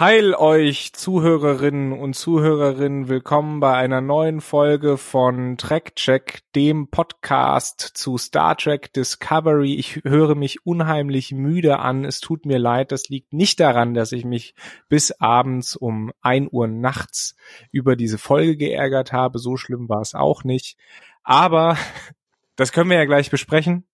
[0.00, 8.16] Heil euch Zuhörerinnen und Zuhörerinnen, willkommen bei einer neuen Folge von Check, dem Podcast zu
[8.16, 9.74] Star Trek Discovery.
[9.74, 12.04] Ich höre mich unheimlich müde an.
[12.04, 14.54] Es tut mir leid, das liegt nicht daran, dass ich mich
[14.88, 17.34] bis abends um ein Uhr nachts
[17.72, 19.40] über diese Folge geärgert habe.
[19.40, 20.78] So schlimm war es auch nicht.
[21.24, 21.76] Aber
[22.54, 23.84] das können wir ja gleich besprechen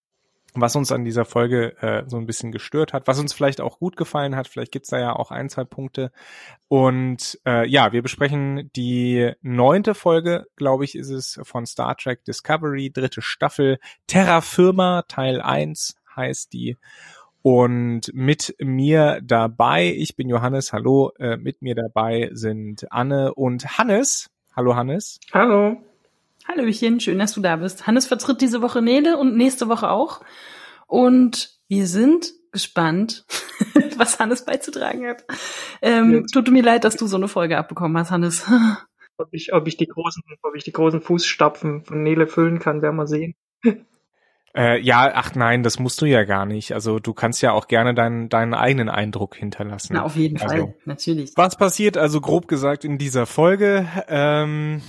[0.54, 3.78] was uns an dieser Folge äh, so ein bisschen gestört hat, was uns vielleicht auch
[3.78, 4.48] gut gefallen hat.
[4.48, 6.12] Vielleicht gibt's da ja auch ein, zwei Punkte.
[6.68, 12.24] Und äh, ja, wir besprechen die neunte Folge, glaube ich, ist es von Star Trek
[12.24, 16.76] Discovery, dritte Staffel, Terra Firma, Teil 1 heißt die.
[17.42, 23.76] Und mit mir dabei, ich bin Johannes, hallo, äh, mit mir dabei sind Anne und
[23.76, 24.30] Hannes.
[24.56, 25.18] Hallo Hannes.
[25.32, 25.76] Hallo.
[26.46, 27.86] Hallöchen, schön, dass du da bist.
[27.86, 30.20] Hannes vertritt diese Woche Nele und nächste Woche auch.
[30.86, 33.24] Und wir sind gespannt,
[33.96, 35.24] was Hannes beizutragen hat.
[35.82, 38.46] Ähm, tut mir leid, dass du so eine Folge abbekommen hast, Hannes.
[39.16, 42.82] ob ich, ob ich die großen, ob ich die großen Fußstapfen von Nele füllen kann,
[42.82, 43.34] werden wir sehen.
[44.56, 46.72] Äh, ja, ach nein, das musst du ja gar nicht.
[46.72, 49.94] Also du kannst ja auch gerne deinen, deinen eigenen Eindruck hinterlassen.
[49.94, 51.32] Na, auf jeden also, Fall, natürlich.
[51.34, 53.88] Was passiert also grob gesagt in dieser Folge?
[54.06, 54.80] Ähm,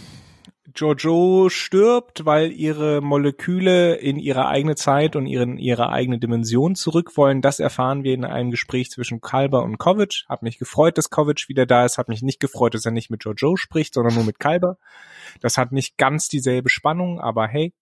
[0.74, 7.18] Jojo stirbt, weil ihre Moleküle in ihre eigene Zeit und ihren, ihre eigene Dimension zurück
[7.18, 7.42] wollen.
[7.42, 10.26] Das erfahren wir in einem Gespräch zwischen Kalber und Kovic.
[10.28, 12.00] Hab mich gefreut, dass Kovic wieder da ist.
[12.00, 14.78] Hab mich nicht gefreut, dass er nicht mit Jojo spricht, sondern nur mit Kalber.
[15.40, 17.74] Das hat nicht ganz dieselbe Spannung, aber hey.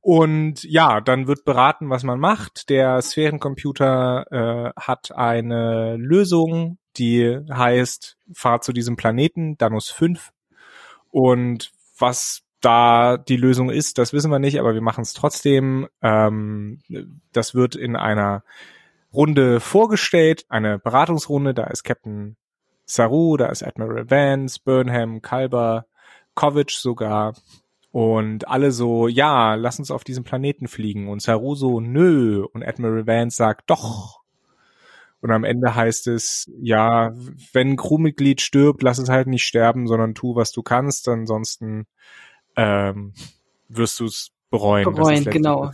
[0.00, 2.68] Und ja, dann wird beraten, was man macht.
[2.68, 10.32] Der Sphärencomputer äh, hat eine Lösung, die heißt, fahr zu diesem Planeten, Danus 5
[11.10, 15.88] und was da die Lösung ist, das wissen wir nicht, aber wir machen es trotzdem.
[16.02, 16.80] Ähm,
[17.32, 18.42] das wird in einer
[19.12, 21.54] Runde vorgestellt, eine Beratungsrunde.
[21.54, 22.36] Da ist Captain
[22.84, 25.86] Saru, da ist Admiral Vance, Burnham, Kalber,
[26.34, 27.34] Kovic sogar.
[27.90, 31.08] Und alle so, ja, lass uns auf diesen Planeten fliegen.
[31.08, 32.44] Und Saru so, nö.
[32.52, 34.17] Und Admiral Vance sagt, doch,
[35.20, 37.12] und am Ende heißt es, ja,
[37.52, 41.08] wenn ein Crewmitglied stirbt, lass es halt nicht sterben, sondern tu, was du kannst.
[41.08, 41.86] Ansonsten
[42.56, 43.14] ähm,
[43.68, 44.84] wirst du es bereuen.
[44.84, 45.70] Bereuen, genau.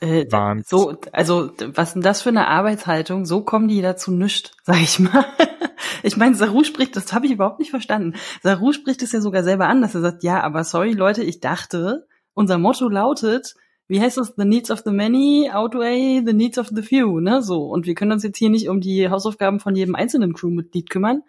[0.00, 0.26] Äh,
[0.64, 3.26] so, also was denn das für eine Arbeitshaltung?
[3.26, 5.26] So kommen die dazu nischt, sag ich mal.
[6.02, 8.14] ich meine, Saru spricht, das habe ich überhaupt nicht verstanden.
[8.42, 11.40] Saru spricht es ja sogar selber an, dass er sagt, ja, aber sorry Leute, ich
[11.40, 13.56] dachte, unser Motto lautet,
[13.90, 17.42] wie heißt das, the needs of the many outweigh the needs of the few, ne,
[17.42, 17.64] so.
[17.64, 21.22] Und wir können uns jetzt hier nicht um die Hausaufgaben von jedem einzelnen Crewmitglied kümmern.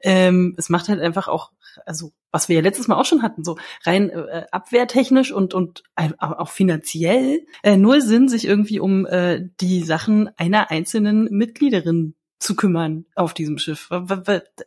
[0.00, 1.52] Ähm, es macht halt einfach auch,
[1.84, 5.82] also, was wir ja letztes Mal auch schon hatten, so rein äh, abwehrtechnisch und, und
[6.18, 12.56] auch finanziell, äh, nur Sinn, sich irgendwie um äh, die Sachen einer einzelnen Mitgliederin zu
[12.56, 13.90] kümmern auf diesem Schiff.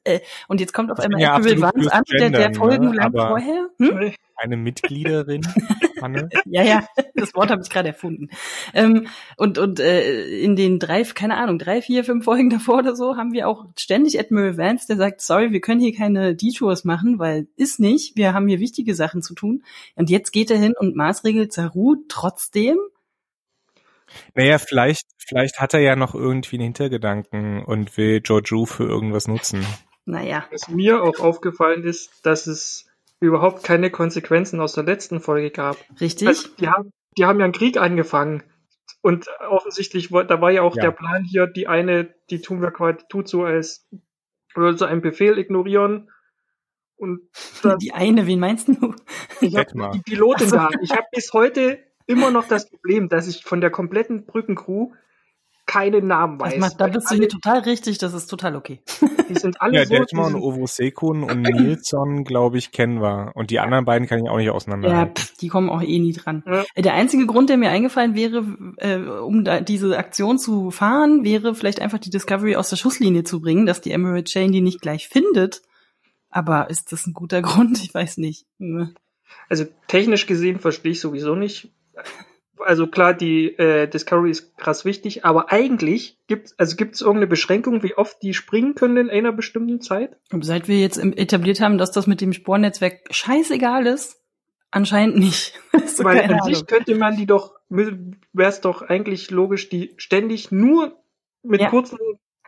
[0.04, 3.28] Äh, und jetzt kommt auf einmal ja Admiral Vance an, der, der Folgen lang ne?
[3.28, 3.70] vorher.
[3.80, 4.14] Hm?
[4.36, 5.42] Eine Mitgliederin.
[6.02, 6.30] Anne.
[6.46, 8.30] ja, ja, das Wort habe ich gerade erfunden.
[8.74, 12.96] Ähm, und und äh, in den drei, keine Ahnung, drei, vier, fünf Folgen davor oder
[12.96, 16.84] so haben wir auch ständig Admiral Vance, der sagt, sorry, wir können hier keine Detours
[16.84, 19.64] machen, weil ist nicht, wir haben hier wichtige Sachen zu tun.
[19.96, 22.78] Und jetzt geht er hin und maßregelt Saru trotzdem.
[24.34, 29.28] Naja, vielleicht, vielleicht hat er ja noch irgendwie einen Hintergedanken und will Jojo für irgendwas
[29.28, 29.66] nutzen.
[30.06, 30.46] Naja.
[30.52, 32.89] Was mir auch aufgefallen ist, dass es
[33.20, 35.78] überhaupt keine Konsequenzen aus der letzten Folge gab.
[36.00, 36.28] Richtig.
[36.28, 38.44] Also, die, haben, die haben ja einen Krieg angefangen.
[39.02, 40.84] Und offensichtlich, da war ja auch ja.
[40.84, 43.88] der Plan hier, die eine, die tun wir quasi, tut so als,
[44.56, 46.10] würde so einen Befehl ignorieren.
[46.98, 47.22] Und
[47.64, 48.94] das, die eine, wen meinst du?
[49.42, 50.70] Ich hab die Pilotin da.
[50.82, 54.92] Ich habe bis heute immer noch das Problem, dass ich von der kompletten Brückencrew
[55.70, 56.58] keine Namen weiß.
[56.58, 58.82] Macht, da bist du hier total richtig, das ist total okay.
[59.30, 59.94] Die sind alle ja, so.
[59.94, 63.34] Detmar und Ovo Sekun und Nilsson, glaube ich, kennen wir.
[63.36, 65.14] Und die anderen beiden kann ich auch nicht auseinanderhalten.
[65.16, 66.44] Ja, pff, die kommen auch eh nie dran.
[66.48, 66.66] Ja.
[66.74, 68.44] Äh, der einzige Grund, der mir eingefallen wäre,
[68.78, 73.24] äh, um da diese Aktion zu fahren, wäre vielleicht einfach die Discovery aus der Schusslinie
[73.24, 75.62] zu bringen, dass die Emerald Chain die nicht gleich findet.
[76.32, 77.84] Aber ist das ein guter Grund?
[77.84, 78.48] Ich weiß nicht.
[79.48, 81.72] Also technisch gesehen verstehe ich sowieso nicht,
[82.66, 87.28] also klar, die äh, Discovery ist krass wichtig, aber eigentlich gibt also gibt es irgendeine
[87.28, 90.18] Beschränkung, wie oft die springen können in einer bestimmten Zeit?
[90.32, 94.22] Und seit wir jetzt etabliert haben, dass das mit dem Spornetzwerk scheißegal ist,
[94.72, 95.60] anscheinend nicht.
[95.86, 100.52] so Weil an sich könnte man die doch, wäre es doch eigentlich logisch, die ständig
[100.52, 100.98] nur
[101.44, 101.70] mit ja.
[101.70, 101.98] kurzen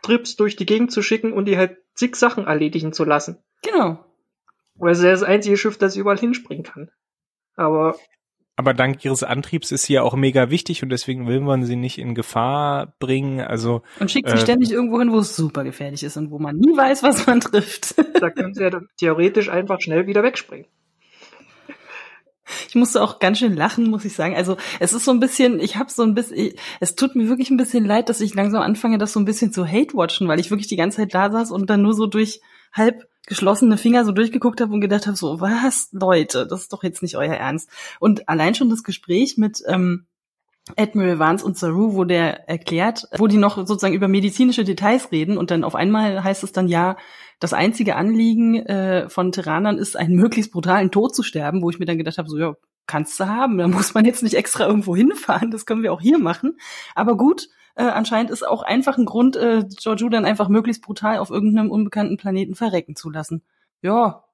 [0.02, 3.38] Trips durch die Gegend zu schicken und die halt zig Sachen erledigen zu lassen.
[3.62, 4.04] Genau.
[4.74, 6.90] Weil es ist das einzige Schiff, das überall hinspringen kann.
[7.54, 7.96] Aber
[8.56, 11.76] aber dank ihres Antriebs ist sie ja auch mega wichtig und deswegen will man sie
[11.76, 13.40] nicht in Gefahr bringen.
[13.40, 16.38] Also und schickt sie äh, ständig irgendwo hin, wo es super gefährlich ist und wo
[16.38, 17.94] man nie weiß, was man trifft.
[18.20, 20.66] Da können sie ja dann theoretisch einfach schnell wieder wegspringen.
[22.68, 24.36] Ich musste auch ganz schön lachen, muss ich sagen.
[24.36, 27.50] Also es ist so ein bisschen, ich habe so ein bisschen, es tut mir wirklich
[27.50, 30.50] ein bisschen leid, dass ich langsam anfange, das so ein bisschen zu hate-watchen, weil ich
[30.50, 32.40] wirklich die ganze Zeit da saß und dann nur so durch
[32.72, 36.82] halb geschlossene Finger so durchgeguckt habe und gedacht habe, so, was, Leute, das ist doch
[36.82, 37.70] jetzt nicht euer Ernst.
[38.00, 40.06] Und allein schon das Gespräch mit ähm,
[40.76, 45.36] Admiral Vance und Saru, wo der erklärt, wo die noch sozusagen über medizinische Details reden
[45.36, 46.96] und dann auf einmal heißt es dann ja,
[47.40, 51.80] das einzige Anliegen äh, von Terranern ist, einen möglichst brutalen Tod zu sterben, wo ich
[51.80, 52.54] mir dann gedacht habe, so ja,
[52.86, 56.00] kannst du haben, da muss man jetzt nicht extra irgendwo hinfahren, das können wir auch
[56.00, 56.56] hier machen.
[56.94, 61.18] Aber gut, äh, anscheinend ist auch einfach ein Grund, äh, Giorgio dann einfach möglichst brutal
[61.18, 63.42] auf irgendeinem unbekannten Planeten verrecken zu lassen.
[63.80, 64.24] Ja,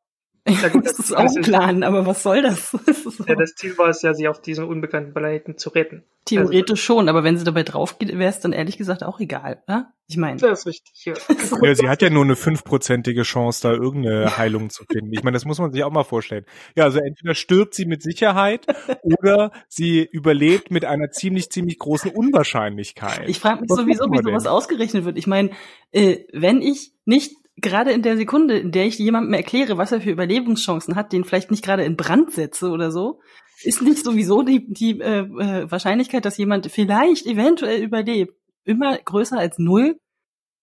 [0.46, 2.76] ja, gut, das, ist auch ein Plan, aber was soll das?
[3.18, 6.04] das ja, das Ziel war es ja, sie auf diesem unbekannten Planeten zu retten.
[6.24, 9.18] Theoretisch also, schon, aber wenn sie dabei drauf geht, wäre es dann ehrlich gesagt auch
[9.20, 9.92] egal, oder?
[10.08, 10.38] Ich meine.
[10.38, 11.14] Das ist richtig, ja.
[11.62, 11.74] ja.
[11.74, 15.12] Sie hat ja nur eine fünfprozentige Chance, da irgendeine Heilung zu finden.
[15.12, 16.46] Ich meine, das muss man sich auch mal vorstellen.
[16.76, 18.66] Ja, also entweder stirbt sie mit Sicherheit
[19.02, 23.28] oder sie überlebt mit einer ziemlich, ziemlich großen Unwahrscheinlichkeit.
[23.28, 25.18] Ich frage mich was sowieso, wie sowas ausgerechnet wird.
[25.18, 25.50] Ich meine,
[25.92, 30.00] äh, wenn ich nicht gerade in der Sekunde, in der ich jemandem erkläre, was er
[30.00, 33.20] für Überlebenschancen hat, den vielleicht nicht gerade in Brand setze oder so,
[33.62, 38.34] ist nicht sowieso die, die äh, äh, Wahrscheinlichkeit, dass jemand vielleicht eventuell überlebt,
[38.64, 39.98] immer größer als null.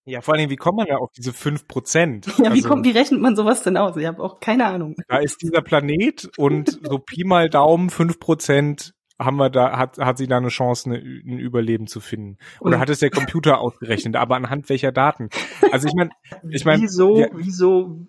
[0.07, 2.27] Ja, vor allem, wie kommt man da auf diese fünf Prozent?
[2.37, 3.97] Ja, wie, also, kommt, wie rechnet man sowas denn aus?
[3.97, 4.95] Ich habe auch keine Ahnung.
[5.07, 9.97] Da ist dieser Planet und so Pi mal Daumen fünf Prozent haben wir da, hat,
[9.97, 12.37] hat sie da eine Chance, eine, ein Überleben zu finden?
[12.59, 14.15] Oder hat es der Computer ausgerechnet?
[14.15, 15.29] Aber anhand welcher Daten?
[15.71, 16.11] Also ich meine,
[16.49, 16.81] ich meine.
[16.81, 18.07] Wieso, ja, wieso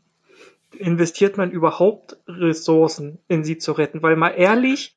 [0.78, 4.02] investiert man überhaupt Ressourcen in sie zu retten?
[4.02, 4.96] Weil mal ehrlich,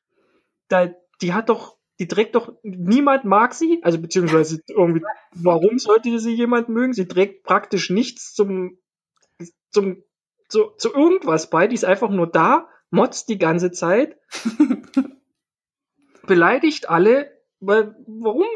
[0.68, 0.90] da,
[1.22, 5.02] die hat doch, die trägt doch, niemand mag sie, also beziehungsweise irgendwie,
[5.34, 6.92] warum sollte sie jemand mögen?
[6.92, 8.78] Sie trägt praktisch nichts zum,
[9.70, 10.02] zum,
[10.48, 14.16] zu, zu irgendwas bei, die ist einfach nur da, motzt die ganze Zeit
[16.26, 17.30] beleidigt alle,
[17.60, 18.46] weil, warum?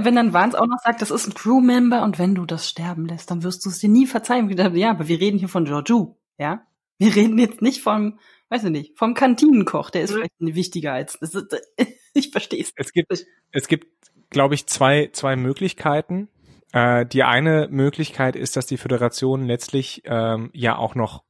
[0.00, 3.06] Wenn dann Vance auch noch sagt, das ist ein Crewmember und wenn du das sterben
[3.06, 4.50] lässt, dann wirst du es dir nie verzeihen.
[4.50, 6.66] Ja, aber wir reden hier von Giorgio, ja?
[6.98, 8.18] Wir reden jetzt nicht vom,
[8.50, 11.56] weiß ich nicht, vom Kantinenkoch, der ist vielleicht wichtiger als, das ist,
[12.14, 12.72] ich verstehe es.
[12.76, 13.12] Es gibt,
[13.52, 13.86] es gibt,
[14.30, 16.28] glaube ich, zwei, zwei Möglichkeiten.
[16.72, 21.24] Äh, die eine Möglichkeit ist, dass die Föderation letztlich ähm, ja auch noch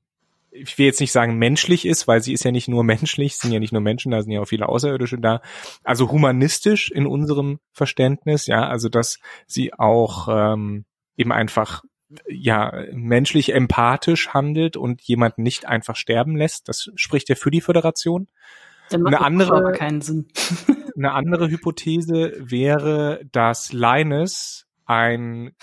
[0.61, 3.53] ich will jetzt nicht sagen menschlich ist, weil sie ist ja nicht nur menschlich, sind
[3.53, 5.41] ja nicht nur Menschen, da sind ja auch viele Außerirdische da.
[5.85, 10.85] Also humanistisch in unserem Verständnis, ja, also dass sie auch ähm,
[11.17, 11.83] eben einfach
[12.29, 16.69] ja menschlich empathisch handelt und jemanden nicht einfach sterben lässt.
[16.69, 18.29] Das spricht ja für die Föderation.
[18.91, 20.29] Dann macht eine andere, keinen Sinn.
[20.97, 25.55] eine andere Hypothese wäre, dass Linus einen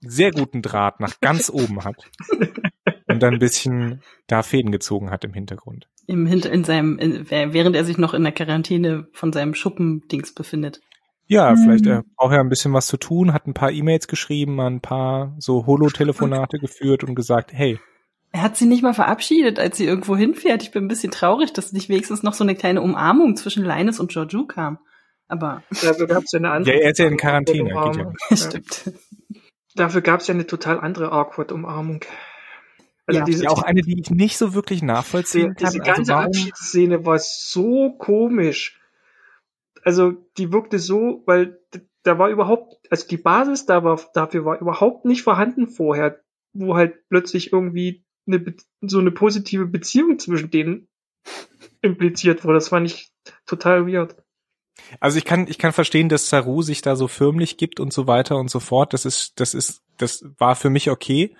[0.00, 2.08] sehr guten Draht nach ganz oben hat
[3.18, 5.88] und dann ein bisschen da Fäden gezogen hat im Hintergrund.
[6.06, 10.32] Im Hinter in seinem, in, während er sich noch in der Quarantäne von seinem Schuppendings
[10.32, 10.80] befindet.
[11.26, 11.58] Ja, hm.
[11.58, 14.80] vielleicht er braucht er ein bisschen was zu tun, hat ein paar E-Mails geschrieben, ein
[14.80, 17.78] paar so Holo-Telefonate geführt und gesagt, hey.
[18.32, 20.62] Er hat sie nicht mal verabschiedet, als sie irgendwo hinfährt.
[20.62, 24.00] Ich bin ein bisschen traurig, dass nicht wenigstens noch so eine kleine Umarmung zwischen Linus
[24.00, 24.78] und Giorgio kam.
[25.28, 25.62] Aber.
[25.82, 26.74] Dafür gab's ja eine andere.
[26.74, 27.70] Ja, er ist ja in Quarantäne.
[27.70, 28.12] Ja.
[28.36, 28.92] Stimmt.
[29.74, 32.04] Dafür gab's ja eine total andere Awkward-Umarmung.
[33.08, 35.72] Also ja, diese, auch eine, die ich nicht so wirklich nachvollziehen die, kann.
[35.72, 38.78] Diese also ganze also Abschiedsszene war so komisch.
[39.82, 41.58] Also die wirkte so, weil
[42.02, 46.20] da war überhaupt, also die Basis da war, dafür war überhaupt nicht vorhanden vorher,
[46.52, 50.86] wo halt plötzlich irgendwie eine, so eine positive Beziehung zwischen denen
[51.80, 52.58] impliziert wurde.
[52.58, 53.10] Das fand ich
[53.46, 54.16] total weird.
[55.00, 58.06] Also ich kann, ich kann verstehen, dass Saru sich da so förmlich gibt und so
[58.06, 58.92] weiter und so fort.
[58.92, 61.34] Das ist, das ist, das war für mich okay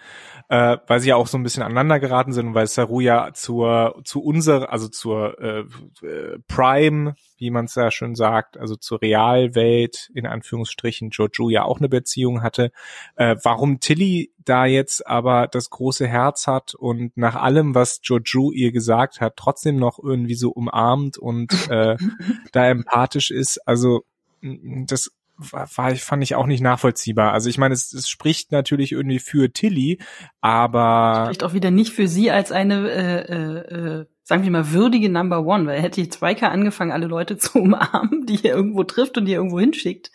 [0.49, 3.31] äh, weil sie ja auch so ein bisschen aneinander geraten sind und weil Saru ja
[3.35, 5.61] zur zu unserer, also zur äh,
[6.07, 11.65] äh, Prime, wie man es ja schön sagt, also zur Realwelt in Anführungsstrichen Jojo ja
[11.65, 12.73] auch eine Beziehung hatte.
[13.17, 18.51] Äh, warum Tilly da jetzt aber das große Herz hat und nach allem, was Jojo
[18.51, 21.97] ihr gesagt hat, trotzdem noch irgendwie so umarmt und äh,
[22.53, 24.05] da empathisch ist, also
[24.41, 27.33] das war, fand ich auch nicht nachvollziehbar.
[27.33, 29.99] Also ich meine, es, es spricht natürlich irgendwie für Tilly,
[30.41, 34.73] aber spricht auch wieder nicht für sie als eine, äh, äh, äh, sagen wir mal,
[34.73, 38.85] würdige Number One, weil hätte die Striker angefangen, alle Leute zu umarmen, die er irgendwo
[38.85, 40.11] trifft und die er irgendwo hinschickt.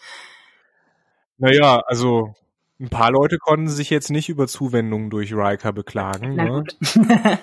[1.38, 2.36] Naja, also
[2.80, 6.36] ein paar Leute konnten sich jetzt nicht über Zuwendungen durch Riker beklagen.
[6.36, 6.52] Na ne?
[6.52, 6.78] gut.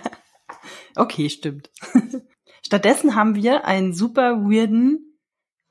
[0.97, 1.71] okay, stimmt.
[2.65, 5.19] Stattdessen haben wir einen super weirden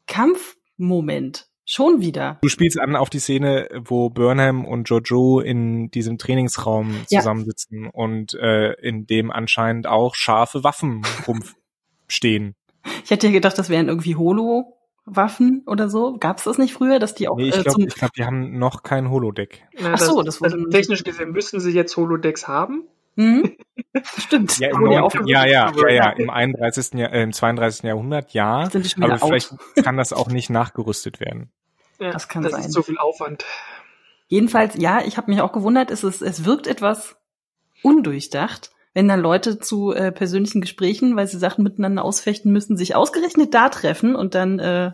[0.08, 1.49] Kampfmoment.
[1.72, 2.40] Schon wieder.
[2.42, 7.90] Du spielst an auf die Szene, wo Burnham und Jojo in diesem Trainingsraum zusammensitzen ja.
[7.94, 12.56] und äh, in dem anscheinend auch scharfe Waffen rumstehen.
[13.04, 16.18] Ich hätte ja gedacht, das wären irgendwie Holo-Waffen oder so.
[16.18, 18.58] Gab's das nicht früher, dass die auch nee, ich äh, glaube, ich glaub, die haben
[18.58, 19.64] noch kein Holodeck.
[19.80, 22.86] Na, Ach so, das, das also technisch gesehen müssten sie jetzt Holodecks haben.
[23.16, 23.58] Mhm.
[24.18, 24.58] Stimmt.
[24.58, 26.94] Ja, im ja, ja, ja, ja, ja, im 31.
[26.94, 27.84] Jahr, äh, im 32.
[27.84, 28.68] Jahrhundert ja,
[29.00, 31.52] aber vielleicht kann das auch nicht nachgerüstet werden.
[32.00, 32.62] Ja, das kann das sein.
[32.62, 33.46] Das ist so viel Aufwand.
[34.28, 37.18] Jedenfalls, ja, ich habe mich auch gewundert, es, ist, es wirkt etwas
[37.82, 42.96] undurchdacht, wenn dann Leute zu äh, persönlichen Gesprächen, weil sie Sachen miteinander ausfechten müssen, sich
[42.96, 44.92] ausgerechnet da treffen und dann äh,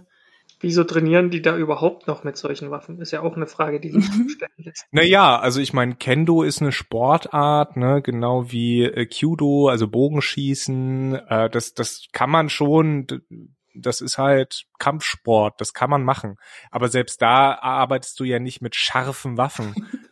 [0.62, 3.02] Wieso trainieren die da überhaupt noch mit solchen Waffen?
[3.02, 4.30] Ist ja auch eine Frage, die sich mhm.
[4.30, 4.86] stellen lässt.
[4.92, 11.16] Naja, also ich meine, Kendo ist eine Sportart, ne, genau wie äh, Kyudo, also Bogenschießen.
[11.28, 13.06] Äh, das, das kann man schon,
[13.76, 16.38] das ist halt Kampfsport, das kann man machen.
[16.72, 19.76] Aber selbst da arbeitest du ja nicht mit scharfen Waffen.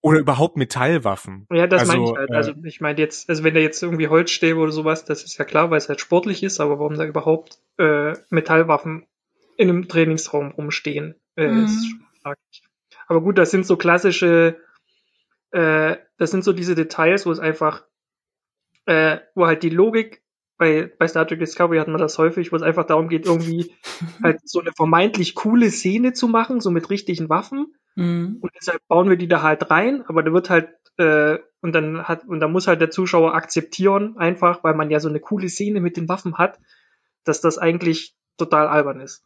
[0.00, 1.46] oder überhaupt Metallwaffen.
[1.50, 2.30] Ja, das also, meine ich halt.
[2.30, 5.44] Also ich meine jetzt, also wenn da jetzt irgendwie Holzstäbe oder sowas, das ist ja
[5.44, 9.06] klar, weil es halt sportlich ist, aber warum da überhaupt äh, Metallwaffen
[9.56, 11.64] in einem Trainingsraum rumstehen, äh, mhm.
[11.64, 12.62] ist schon fraglich.
[13.08, 14.60] Aber gut, das sind so klassische,
[15.50, 17.84] äh, das sind so diese Details, wo es einfach,
[18.86, 20.22] äh, wo halt die Logik
[20.58, 23.72] bei, bei Star Trek Discovery hat man das häufig, wo es einfach darum geht, irgendwie
[24.22, 27.74] halt so eine vermeintlich coole Szene zu machen, so mit richtigen Waffen.
[27.94, 28.38] Mhm.
[28.40, 32.02] Und deshalb bauen wir die da halt rein, aber da wird halt, äh, und dann
[32.06, 35.48] hat, und da muss halt der Zuschauer akzeptieren, einfach, weil man ja so eine coole
[35.48, 36.58] Szene mit den Waffen hat,
[37.24, 39.24] dass das eigentlich total albern ist.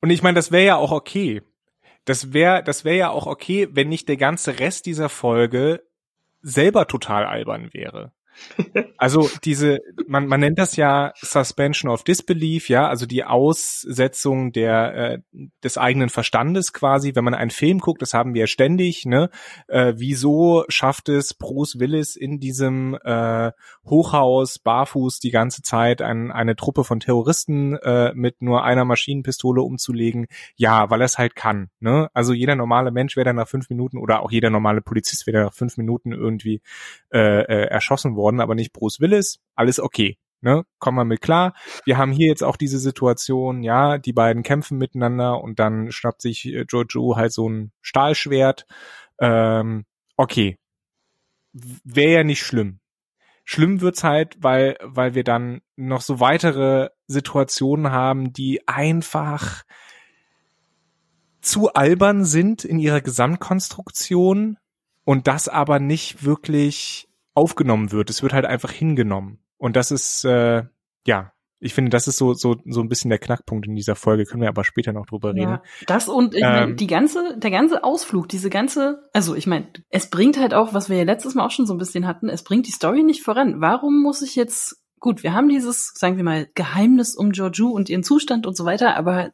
[0.00, 1.42] Und ich meine, das wäre ja auch okay.
[2.04, 5.82] Das wäre, das wäre ja auch okay, wenn nicht der ganze Rest dieser Folge
[6.40, 8.12] selber total albern wäre.
[8.96, 14.94] Also diese, man, man nennt das ja Suspension of Disbelief, ja, also die Aussetzung der
[14.94, 15.18] äh,
[15.62, 19.30] des eigenen Verstandes quasi, wenn man einen Film guckt, das haben wir ständig, ne?
[19.68, 23.52] Äh, wieso schafft es Bruce Willis in diesem äh,
[23.84, 29.62] Hochhaus barfuß die ganze Zeit ein, eine Truppe von Terroristen äh, mit nur einer Maschinenpistole
[29.62, 30.26] umzulegen?
[30.56, 32.10] Ja, weil er es halt kann, ne?
[32.14, 35.44] Also jeder normale Mensch wäre dann nach fünf Minuten oder auch jeder normale Polizist wäre
[35.44, 36.60] nach fünf Minuten irgendwie
[37.12, 40.16] äh, äh, erschossen worden worden, aber nicht Bruce Willis, alles okay.
[40.40, 41.52] Ne, kommen wir mit klar.
[41.84, 46.22] Wir haben hier jetzt auch diese Situation, ja, die beiden kämpfen miteinander und dann schnappt
[46.22, 48.64] sich äh, Jojo halt so ein Stahlschwert.
[49.18, 49.84] Ähm,
[50.16, 50.56] okay.
[51.52, 52.78] Wäre ja nicht schlimm.
[53.42, 59.64] Schlimm wird's halt, weil, weil wir dann noch so weitere Situationen haben, die einfach
[61.40, 64.56] zu albern sind in ihrer Gesamtkonstruktion
[65.04, 67.07] und das aber nicht wirklich
[67.38, 68.10] aufgenommen wird.
[68.10, 69.38] Es wird halt einfach hingenommen.
[69.56, 70.64] Und das ist, äh,
[71.06, 74.24] ja, ich finde, das ist so, so, so ein bisschen der Knackpunkt in dieser Folge.
[74.24, 75.50] Können wir aber später noch drüber reden.
[75.50, 79.46] Ja, das und ich ähm, mein, die ganze, der ganze Ausflug, diese ganze, also ich
[79.46, 82.06] meine, es bringt halt auch, was wir ja letztes Mal auch schon so ein bisschen
[82.06, 83.60] hatten, es bringt die Story nicht voran.
[83.60, 87.88] Warum muss ich jetzt, gut, wir haben dieses, sagen wir mal, Geheimnis um Georgiou und
[87.88, 89.32] ihren Zustand und so weiter, aber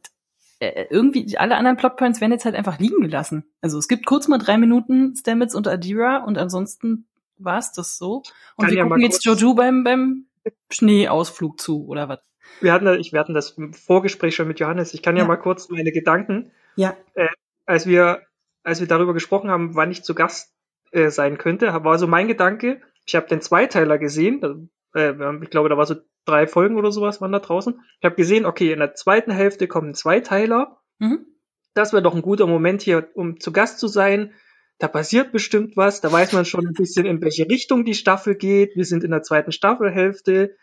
[0.60, 3.44] äh, irgendwie alle anderen Plotpoints werden jetzt halt einfach liegen gelassen.
[3.60, 7.06] Also es gibt kurz mal drei Minuten Stamets und Adira und ansonsten
[7.38, 8.22] war es das so?
[8.56, 10.26] Und Kann wir ja gucken jetzt Jojo beim, beim
[10.70, 12.20] Schneeausflug zu, oder was?
[12.60, 14.94] Wir hatten, ich, wir hatten das im Vorgespräch schon mit Johannes.
[14.94, 16.52] Ich kann ja, ja mal kurz meine Gedanken.
[16.76, 16.96] Ja.
[17.14, 17.28] Äh,
[17.66, 18.22] als wir,
[18.62, 20.54] als wir darüber gesprochen haben, wann ich zu Gast
[20.92, 22.80] äh, sein könnte, war so mein Gedanke.
[23.06, 24.70] Ich habe den Zweiteiler gesehen.
[24.94, 27.80] Äh, ich glaube, da war so drei Folgen oder sowas waren da draußen.
[27.98, 30.80] Ich habe gesehen, okay, in der zweiten Hälfte kommen Zweiteiler.
[30.98, 31.26] Mhm.
[31.74, 34.32] Das wäre doch ein guter Moment hier, um zu Gast zu sein
[34.78, 38.34] da passiert bestimmt was, da weiß man schon ein bisschen, in welche Richtung die Staffel
[38.34, 38.76] geht.
[38.76, 40.56] Wir sind in der zweiten Staffelhälfte.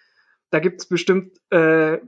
[0.50, 2.00] Da gibt's bestimmt äh,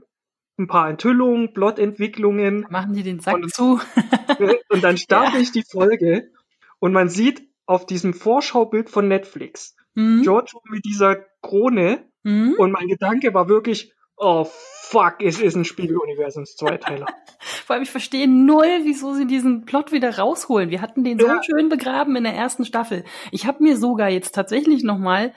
[0.58, 2.66] ein paar Enthüllungen, Plotentwicklungen.
[2.68, 3.80] Machen die den Sack und, zu.
[4.68, 5.40] und dann starte ja.
[5.40, 6.30] ich die Folge
[6.78, 10.22] und man sieht auf diesem Vorschaubild von Netflix mhm.
[10.22, 12.54] Giorgio mit dieser Krone mhm.
[12.58, 14.46] und mein Gedanke war wirklich, oh
[14.82, 17.06] fuck, es ist ein Spiegeluniversums-Zweiteiler.
[17.38, 20.70] Vor allem, ich verstehe null, wieso sie diesen Plot wieder rausholen.
[20.70, 21.42] Wir hatten den so ja.
[21.42, 23.04] schön begraben in der ersten Staffel.
[23.32, 25.32] Ich habe mir sogar jetzt tatsächlich nochmal,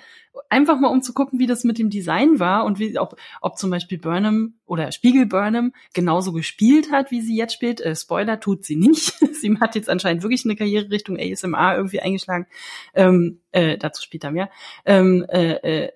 [0.49, 3.57] einfach mal um zu gucken, wie das mit dem Design war und wie, ob, ob
[3.57, 7.81] zum Beispiel Burnham oder Spiegel Burnham genauso gespielt hat, wie sie jetzt spielt.
[7.81, 9.13] Äh, Spoiler tut sie nicht.
[9.33, 12.47] sie hat jetzt anscheinend wirklich eine Karriere Richtung ASMR irgendwie eingeschlagen.
[12.93, 14.49] Ähm, äh, dazu später mehr.
[14.85, 15.91] Ähm, äh, äh,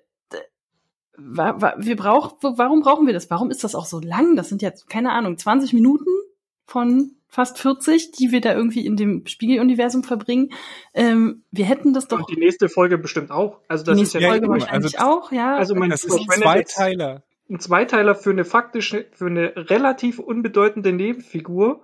[1.16, 3.30] wir brauchen, warum brauchen wir das?
[3.30, 4.36] Warum ist das auch so lang?
[4.36, 6.10] Das sind jetzt, keine Ahnung, 20 Minuten
[6.66, 10.50] von fast 40, die wir da irgendwie in dem Spiegeluniversum verbringen.
[10.94, 12.20] Ähm, wir hätten das doch.
[12.20, 13.60] Und die nächste Folge bestimmt auch.
[13.68, 15.56] Also das die nächste ist ja Folge wahrscheinlich also, auch, ja.
[15.56, 17.22] Also mein, das ist ein Zweiteiler.
[17.48, 21.82] ein Zweiteiler für eine faktische, für eine relativ unbedeutende Nebenfigur.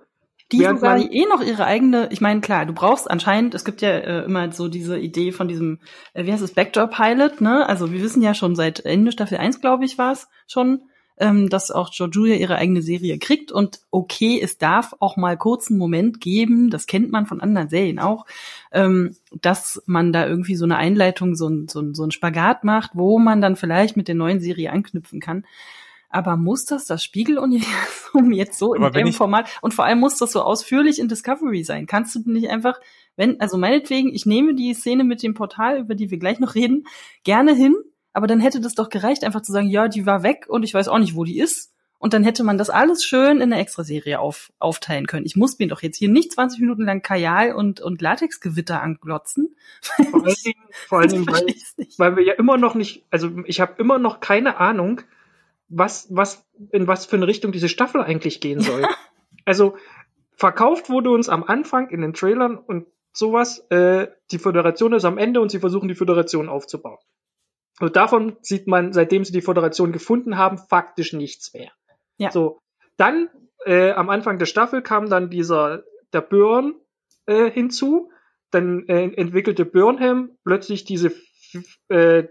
[0.51, 3.89] Die sogar eh noch ihre eigene, ich meine, klar, du brauchst anscheinend, es gibt ja
[3.89, 5.79] äh, immer so diese Idee von diesem,
[6.13, 7.67] äh, wie heißt es, Backdoor-Pilot, ne?
[7.69, 10.81] Also wir wissen ja schon seit Ende Staffel 1, glaube ich, war es schon,
[11.19, 15.69] ähm, dass auch Georgia ihre eigene Serie kriegt und okay, es darf auch mal kurz
[15.69, 18.25] einen Moment geben, das kennt man von anderen Serien auch,
[18.71, 22.63] ähm, dass man da irgendwie so eine Einleitung, so ein, so, ein, so ein Spagat
[22.63, 25.45] macht, wo man dann vielleicht mit der neuen Serie anknüpfen kann.
[26.09, 30.17] Aber muss das das Spiegeluniversum jetzt so Aber in dem Format und vor allem muss
[30.17, 31.85] das so ausführlich in Discovery sein?
[31.85, 32.79] Kannst du nicht einfach,
[33.15, 36.55] wenn, also meinetwegen, ich nehme die Szene mit dem Portal, über die wir gleich noch
[36.55, 36.87] reden,
[37.23, 37.75] gerne hin,
[38.11, 40.73] aber dann hätte das doch gereicht, einfach zu sagen, ja, die war weg und ich
[40.73, 41.73] weiß auch nicht, wo die ist.
[42.01, 45.25] Und dann hätte man das alles schön in eine Extraserie auf, aufteilen können.
[45.25, 49.53] Ich muss mir doch jetzt hier nicht 20 Minuten lang Kajal und, und Latexgewitter anglotzen.
[49.81, 51.45] Vor allen Dingen, vor allen Dingen weil,
[51.97, 55.01] weil wir ja immer noch nicht, also ich habe immer noch keine Ahnung,
[55.69, 58.85] was, was, in was für eine Richtung diese Staffel eigentlich gehen soll.
[59.45, 59.77] also
[60.35, 65.17] verkauft wurde uns am Anfang in den Trailern und sowas, äh, die Föderation ist am
[65.17, 66.99] Ende und sie versuchen die Föderation aufzubauen.
[67.79, 71.71] Und davon sieht man, seitdem sie die Föderation gefunden haben, faktisch nichts mehr.
[72.17, 72.31] Ja.
[72.31, 72.59] So,
[72.97, 73.29] dann
[73.65, 75.83] äh, am Anfang der Staffel kam dann dieser
[76.13, 76.75] der Burn
[77.25, 78.11] äh, hinzu.
[78.51, 81.13] Dann äh, entwickelte Burnham plötzlich diese
[81.87, 82.23] äh,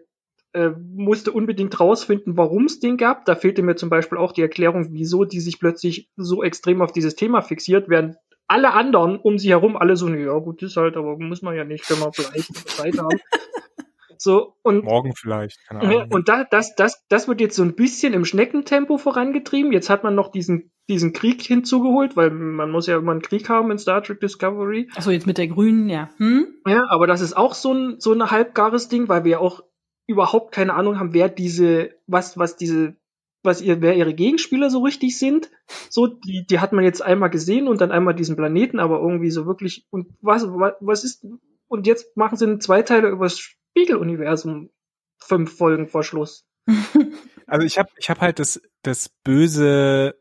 [0.58, 3.24] äh, musste unbedingt rausfinden, warum es den gab.
[3.24, 6.92] Da fehlte mir zum Beispiel auch die Erklärung, wieso die sich plötzlich so extrem auf
[6.92, 8.16] dieses Thema fixiert, während
[8.48, 11.64] alle anderen um sie herum alle so, ja gut, ist halt, aber muss man ja
[11.64, 13.20] nicht, können wir vielleicht Zeit haben.
[14.20, 16.10] So, und, Morgen vielleicht, keine Ahnung.
[16.10, 19.70] Und da, das, das, das wird jetzt so ein bisschen im Schneckentempo vorangetrieben.
[19.70, 23.48] Jetzt hat man noch diesen, diesen Krieg hinzugeholt, weil man muss ja immer einen Krieg
[23.48, 24.90] haben in Star Trek Discovery.
[24.96, 26.10] Achso, jetzt mit der Grünen, ja.
[26.16, 26.48] Hm?
[26.66, 29.62] Ja, aber das ist auch so ein, so ein halbgares Ding, weil wir ja auch
[30.08, 32.96] überhaupt keine Ahnung haben, wer diese, was, was diese,
[33.44, 35.50] was ihr, wer ihre Gegenspieler so richtig sind.
[35.90, 39.30] So, die, die hat man jetzt einmal gesehen und dann einmal diesen Planeten, aber irgendwie
[39.30, 41.24] so wirklich, und was, was, ist,
[41.68, 44.70] und jetzt machen sie einen Zweiteiler übers Spiegeluniversum
[45.18, 46.44] fünf Folgen vor Schluss.
[47.50, 50.14] Also ich habe ich hab halt das, das böse,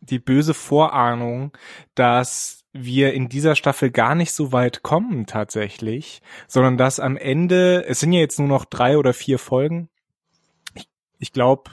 [0.00, 1.56] die böse Vorahnung,
[1.94, 7.84] dass wir in dieser Staffel gar nicht so weit kommen tatsächlich, sondern dass am Ende,
[7.86, 9.88] es sind ja jetzt nur noch drei oder vier Folgen.
[10.74, 10.88] Ich,
[11.20, 11.70] ich glaube,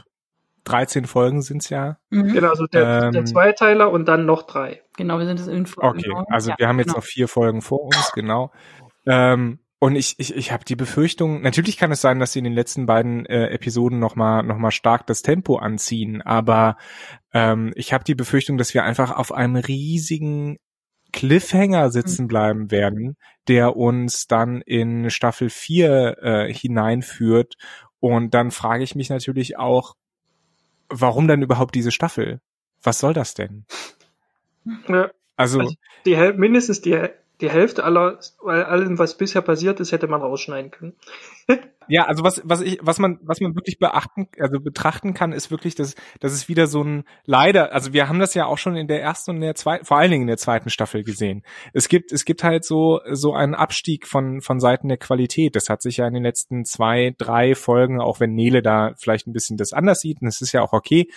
[0.66, 1.98] 13 Folgen sind's ja.
[2.12, 2.34] Mhm.
[2.34, 4.84] Genau, also der, ähm, der Zweiteiler und dann noch drei.
[4.96, 6.00] Genau, wir sind es in Folgen.
[6.00, 7.00] Okay, also ja, wir haben jetzt genau.
[7.00, 8.52] noch vier Folgen vor uns, genau.
[9.08, 12.46] Ähm, und ich, ich, ich habe die Befürchtung, natürlich kann es sein, dass sie in
[12.46, 16.78] den letzten beiden äh, Episoden nochmal noch mal stark das Tempo anziehen, aber
[17.34, 20.60] ähm, ich habe die Befürchtung, dass wir einfach auf einem riesigen
[21.12, 27.56] Cliffhanger sitzen bleiben werden, der uns dann in Staffel 4 äh, hineinführt.
[28.00, 29.96] Und dann frage ich mich natürlich auch,
[30.90, 32.42] warum dann überhaupt diese Staffel?
[32.84, 33.66] Was soll das denn?
[34.88, 37.10] Ja, also, also die, mindestens die
[37.42, 40.94] die Hälfte aller, weil allem, was bisher passiert ist, hätte man rausschneiden können.
[41.88, 45.50] ja, also was, was ich, was man, was man wirklich beachten, also betrachten kann, ist
[45.50, 48.76] wirklich, dass, dass es wieder so ein, leider, also wir haben das ja auch schon
[48.76, 51.44] in der ersten und der zweiten, vor allen Dingen in der zweiten Staffel gesehen.
[51.74, 55.56] Es gibt, es gibt halt so, so einen Abstieg von, von Seiten der Qualität.
[55.56, 59.28] Das hat sich ja in den letzten zwei, drei Folgen, auch wenn Nele da vielleicht
[59.28, 61.10] ein bisschen das anders sieht, und das ist ja auch okay.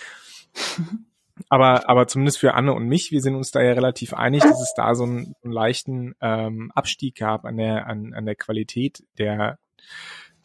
[1.49, 4.61] aber, aber zumindest für Anne und mich, wir sind uns da ja relativ einig, dass
[4.61, 9.03] es da so einen, einen leichten ähm, Abstieg gab an der, an, an der Qualität
[9.17, 9.59] der,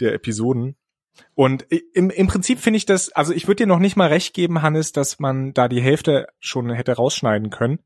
[0.00, 0.76] der Episoden.
[1.34, 4.34] Und im, im Prinzip finde ich das, also ich würde dir noch nicht mal recht
[4.34, 7.78] geben, Hannes, dass man da die Hälfte schon hätte rausschneiden können.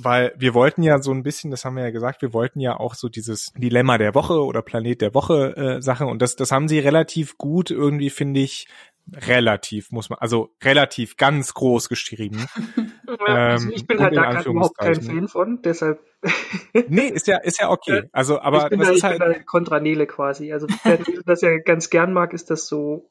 [0.00, 2.78] Weil wir wollten ja so ein bisschen, das haben wir ja gesagt, wir wollten ja
[2.78, 6.52] auch so dieses Dilemma der Woche oder Planet der Woche äh, Sache und das, das
[6.52, 8.68] haben sie relativ gut irgendwie, finde ich,
[9.14, 12.46] relativ, muss man, also relativ ganz groß geschrieben.
[13.26, 15.98] Ja, also ähm, ich bin halt da gerade überhaupt kein Fan von, deshalb.
[16.88, 18.02] nee, ist ja, ist ja okay.
[18.12, 19.18] Also, aber ich bin das da, ist halt.
[19.18, 20.52] Bin da kontra Nele quasi.
[20.52, 23.10] Also, wer das ja ganz gern mag, ist das so.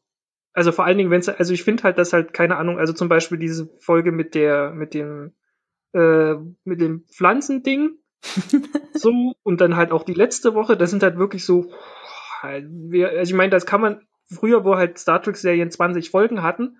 [0.53, 2.93] Also vor allen Dingen, wenn es, also ich finde halt, dass halt, keine Ahnung, also
[2.93, 5.33] zum Beispiel diese Folge mit der, mit dem,
[5.93, 6.33] äh,
[6.63, 7.97] mit dem Pflanzending,
[8.93, 11.71] so, und dann halt auch die letzte Woche, das sind halt wirklich so,
[12.41, 16.77] halt, also ich meine, das kann man, früher, wo halt Star Trek-Serien 20 Folgen hatten,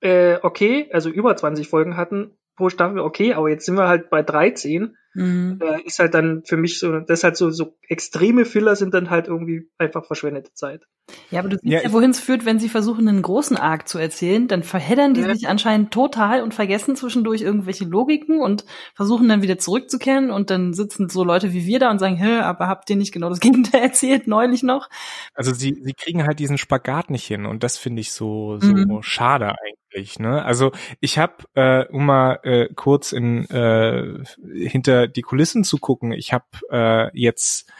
[0.00, 4.10] äh, okay, also über 20 Folgen hatten pro Staffel, okay, aber jetzt sind wir halt
[4.10, 5.58] bei 13 Mhm.
[5.60, 9.10] Äh, ist halt dann für mich so, das halt so, so extreme Filler sind dann
[9.10, 10.86] halt irgendwie einfach verschwendete Zeit.
[11.30, 13.88] Ja, aber du siehst ja, ja wohin es führt, wenn sie versuchen, einen großen Arc
[13.88, 15.34] zu erzählen, dann verheddern die ja.
[15.34, 20.74] sich anscheinend total und vergessen zwischendurch irgendwelche Logiken und versuchen dann wieder zurückzukehren und dann
[20.74, 23.40] sitzen so Leute wie wir da und sagen, hä, aber habt ihr nicht genau das
[23.40, 24.88] Gegenteil erzählt, neulich noch?
[25.34, 28.72] Also sie, sie kriegen halt diesen Spagat nicht hin und das finde ich so, so
[28.72, 29.02] mhm.
[29.02, 29.54] schade
[29.96, 30.18] eigentlich.
[30.18, 30.44] Ne?
[30.44, 34.24] Also ich habe, äh, um mal äh, kurz in äh,
[34.54, 37.70] hinter die Kulissen zu gucken, ich habe äh, jetzt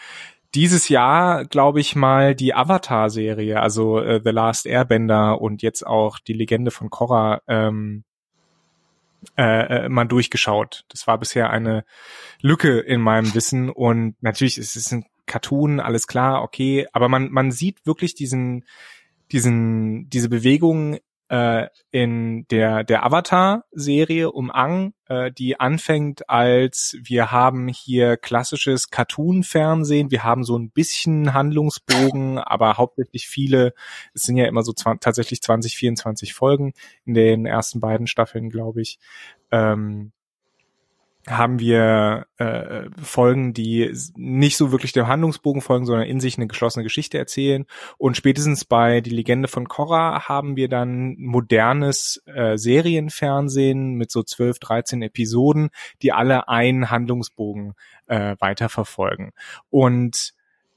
[0.55, 6.19] dieses Jahr, glaube ich mal, die Avatar-Serie, also äh, The Last Airbender und jetzt auch
[6.19, 8.05] die Legende von Korra ähm,
[9.37, 10.85] äh, äh, mal durchgeschaut.
[10.89, 11.85] Das war bisher eine
[12.41, 17.31] Lücke in meinem Wissen und natürlich ist es ein Cartoon, alles klar, okay, aber man
[17.31, 18.65] man sieht wirklich diesen
[19.33, 27.31] diesen diese Bewegung äh, in der der Avatar-Serie um Ang, äh, die anfängt als wir
[27.31, 33.75] haben hier klassisches Cartoon-Fernsehen, wir haben so ein bisschen Handlungsbogen, aber hauptsächlich viele,
[34.15, 36.73] es sind ja immer so tatsächlich 20, 24 Folgen
[37.05, 38.99] in den ersten beiden Staffeln, glaube ich.
[39.51, 40.13] Ähm,
[41.29, 46.47] haben wir äh, Folgen, die nicht so wirklich dem Handlungsbogen folgen, sondern in sich eine
[46.47, 47.67] geschlossene Geschichte erzählen.
[47.99, 54.23] Und spätestens bei Die Legende von Korra haben wir dann modernes äh, Serienfernsehen mit so
[54.23, 55.71] 12, 13 Episoden,
[56.03, 57.75] die alle einen Handlungsbogen
[58.07, 59.33] äh, weiterverfolgen.
[59.69, 60.36] Und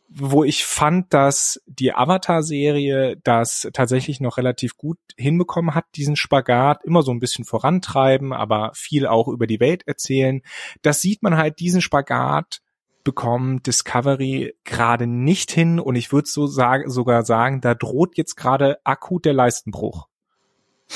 [0.10, 6.84] wo ich fand, dass die Avatar-Serie das tatsächlich noch relativ gut hinbekommen hat, diesen Spagat
[6.84, 10.42] immer so ein bisschen vorantreiben, aber viel auch über die Welt erzählen.
[10.82, 12.62] Das sieht man halt, diesen Spagat
[13.04, 18.36] bekommen Discovery gerade nicht hin und ich würde so sagen, sogar sagen, da droht jetzt
[18.36, 20.08] gerade akut der Leistenbruch.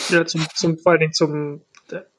[0.09, 1.61] Ja, zum, zum vor allen Dingen zum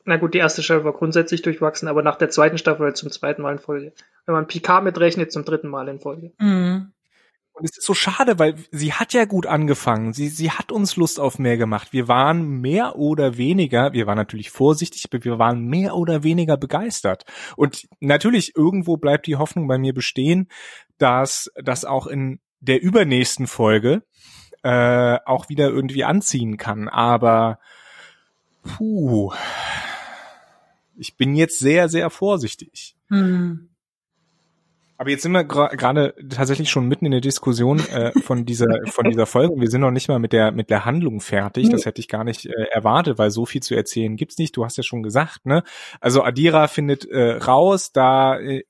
[0.05, 3.11] na gut, die erste Staffel war grundsätzlich durchwachsen, aber nach der zweiten Staffel halt zum
[3.11, 3.93] zweiten Mal in Folge.
[4.27, 6.33] Wenn man Picard mitrechnet, zum dritten Mal in Folge.
[6.39, 6.93] Mhm.
[7.57, 10.13] Und es ist so schade, weil sie hat ja gut angefangen.
[10.13, 11.93] Sie, sie hat uns Lust auf mehr gemacht.
[11.93, 16.57] Wir waren mehr oder weniger, wir waren natürlich vorsichtig, aber wir waren mehr oder weniger
[16.57, 17.25] begeistert.
[17.57, 20.49] Und natürlich irgendwo bleibt die Hoffnung bei mir bestehen,
[20.99, 24.03] dass das auch in der übernächsten Folge
[24.65, 26.89] äh, auch wieder irgendwie anziehen kann.
[26.89, 27.61] Aber
[28.65, 29.33] puh,
[30.97, 32.97] ich bin jetzt sehr, sehr vorsichtig.
[33.09, 33.71] Mhm.
[34.97, 39.11] Aber jetzt sind wir gerade tatsächlich schon mitten in der Diskussion äh, von dieser von
[39.11, 39.61] dieser Folge.
[39.61, 41.69] Wir sind noch nicht mal mit der mit der Handlung fertig.
[41.69, 44.57] Das hätte ich gar nicht äh, erwartet, weil so viel zu erzählen gibt's nicht.
[44.57, 45.65] Du hast ja schon gesagt, ne?
[46.01, 48.63] Also Adira findet äh, raus, da äh,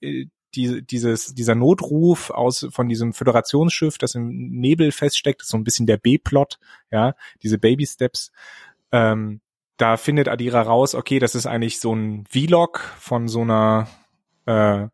[0.54, 5.64] die, dieses, dieser Notruf aus von diesem Föderationsschiff, das im Nebel feststeckt, ist so ein
[5.64, 6.58] bisschen der B-Plot,
[6.90, 8.30] ja, diese Baby Steps.
[8.92, 9.40] Ähm,
[9.76, 13.88] da findet Adira raus, okay, das ist eigentlich so ein Vlog von so einer
[14.46, 14.86] äh,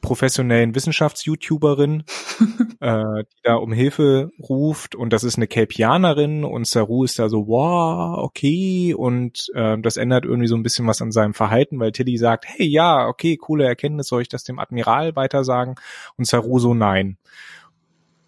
[0.00, 2.04] professionellen Wissenschafts-YouTuberin,
[2.80, 7.28] äh, die da um Hilfe ruft und das ist eine Kelpianerin und Saru ist da
[7.28, 11.80] so, wow, okay und äh, das ändert irgendwie so ein bisschen was an seinem Verhalten,
[11.80, 15.74] weil Tilly sagt, hey, ja, okay, coole Erkenntnis, soll ich das dem Admiral weitersagen?
[16.16, 17.18] Und Saru so, nein.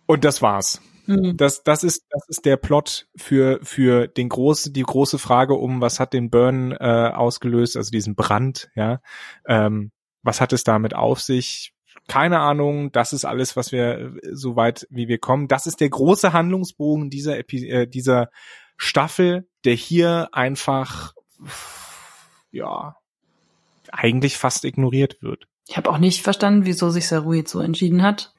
[0.07, 0.81] Und das war's.
[1.09, 1.37] Mhm.
[1.37, 5.81] Das, das ist, das ist der Plot für, für den großen, die große Frage um,
[5.81, 9.01] was hat den Burn äh, ausgelöst, also diesen Brand, ja.
[9.47, 9.91] Ähm,
[10.23, 11.73] was hat es damit auf sich?
[12.09, 12.93] Keine Ahnung.
[12.93, 15.49] Das ist alles, was wir äh, so weit wie wir kommen.
[15.49, 18.29] Das ist der große Handlungsbogen dieser Epi äh, dieser
[18.77, 21.15] Staffel, der hier einfach
[22.51, 22.97] ja
[23.91, 25.47] eigentlich fast ignoriert wird.
[25.67, 28.35] Ich habe auch nicht verstanden, wieso sich Sarui so entschieden hat.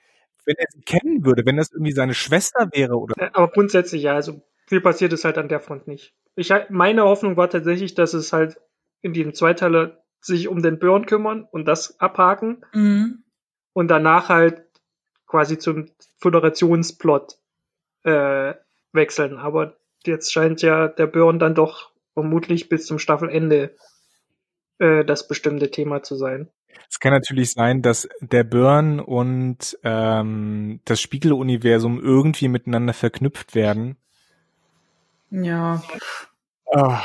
[0.49, 3.13] Wenn er sie kennen würde, wenn das irgendwie seine Schwester wäre oder.
[3.19, 6.15] Äh, aber grundsätzlich ja, also viel passiert ist halt an der Front nicht.
[6.35, 8.57] Ich meine Hoffnung war tatsächlich, dass es halt
[9.03, 13.23] in diesem Zweiteiler sich um den Burn kümmern und das abhaken mhm.
[13.73, 14.63] und danach halt
[15.27, 15.85] quasi zum
[16.17, 17.37] Föderationsplot
[18.03, 18.55] äh,
[18.91, 19.37] wechseln.
[19.37, 23.75] Aber jetzt scheint ja der Burn dann doch vermutlich bis zum Staffelende
[24.79, 26.49] äh, das bestimmte Thema zu sein.
[26.89, 33.97] Es kann natürlich sein, dass der Burn und ähm, das Spiegeluniversum irgendwie miteinander verknüpft werden.
[35.29, 35.83] Ja.
[36.65, 36.95] Oh.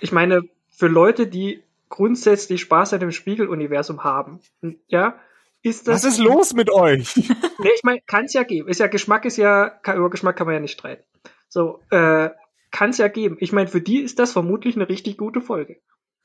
[0.00, 4.40] Ich meine, für Leute, die grundsätzlich Spaß an dem Spiegeluniversum haben.
[4.88, 5.18] Ja,
[5.62, 6.04] ist das.
[6.04, 7.14] Was ist los mit euch?
[7.58, 8.68] nee, ich meine, kann es ja geben.
[8.68, 11.04] Ist ja Geschmack ist ja kann, über Geschmack kann man ja nicht streiten.
[11.48, 12.30] So, äh,
[12.70, 13.36] kann es ja geben.
[13.40, 15.76] Ich meine, für die ist das vermutlich eine richtig gute Folge.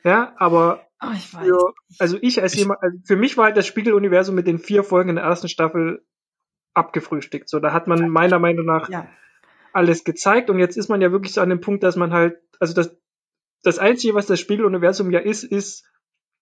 [0.04, 3.58] Ja, aber oh, ich für, also ich als ich, jemand, also für mich war halt
[3.58, 6.06] das Spiegeluniversum mit den vier Folgen in der ersten Staffel
[6.74, 7.50] abgefrühstückt.
[7.50, 9.08] So, da hat man meiner Meinung nach ja.
[9.74, 12.38] alles gezeigt und jetzt ist man ja wirklich so an dem Punkt, dass man halt,
[12.60, 12.96] also das
[13.64, 15.84] das Einzige, was das Spiegeluniversum ja ist, ist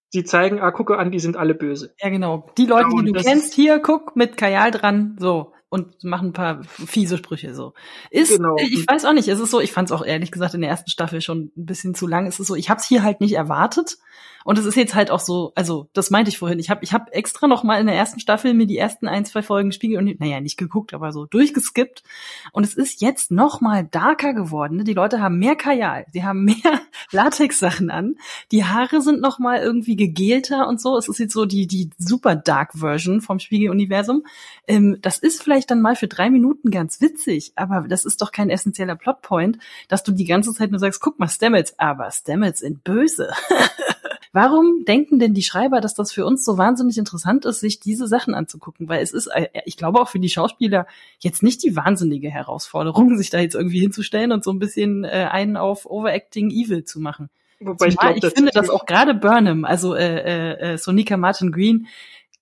[0.10, 1.96] sie zeigen, ah, gucke an, die sind alle böse.
[2.00, 2.52] Ja, genau.
[2.58, 6.34] Die Leute, ja, die du kennst, hier, guck, mit Kajal dran, so und machen ein
[6.34, 7.74] paar fiese Sprüche so.
[8.12, 8.56] Ist genau.
[8.58, 10.70] ich weiß auch nicht, es ist so, ich fand es auch ehrlich gesagt in der
[10.70, 12.28] ersten Staffel schon ein bisschen zu lang.
[12.28, 13.98] Es ist so, ich habe es hier halt nicht erwartet
[14.46, 16.94] und es ist jetzt halt auch so, also das meinte ich vorhin, ich habe ich
[16.94, 19.98] hab extra noch mal in der ersten Staffel mir die ersten ein, zwei Folgen Spiegel
[19.98, 22.04] und naja, nicht geguckt, aber so durchgeskippt
[22.52, 24.78] und es ist jetzt noch mal darker geworden.
[24.78, 24.84] Ne?
[24.84, 26.56] Die Leute haben mehr Kajal, sie haben mehr
[27.12, 28.18] Latex Sachen an.
[28.52, 30.96] Die Haare sind noch mal irgendwie gegelter und so.
[30.96, 34.28] Es ist jetzt so die die super dark Version vom Spiegel Universum.
[34.68, 38.22] Ähm, das ist vielleicht vielleicht dann mal für drei Minuten ganz witzig, aber das ist
[38.22, 42.12] doch kein essentieller Plotpoint, dass du die ganze Zeit nur sagst, guck mal, Stamets, aber
[42.12, 43.32] Stamets sind böse.
[44.34, 48.06] Warum denken denn die Schreiber, dass das für uns so wahnsinnig interessant ist, sich diese
[48.06, 48.90] Sachen anzugucken?
[48.90, 50.88] Weil es ist, äh, ich glaube auch für die Schauspieler
[51.20, 55.30] jetzt nicht die wahnsinnige Herausforderung, sich da jetzt irgendwie hinzustellen und so ein bisschen äh,
[55.32, 57.30] einen auf Overacting Evil zu machen.
[57.62, 61.16] Wobei Zumal ich, glaub, ich finde, dass auch gerade Burnham, also äh, äh, äh, Sonika
[61.16, 61.88] Martin Green,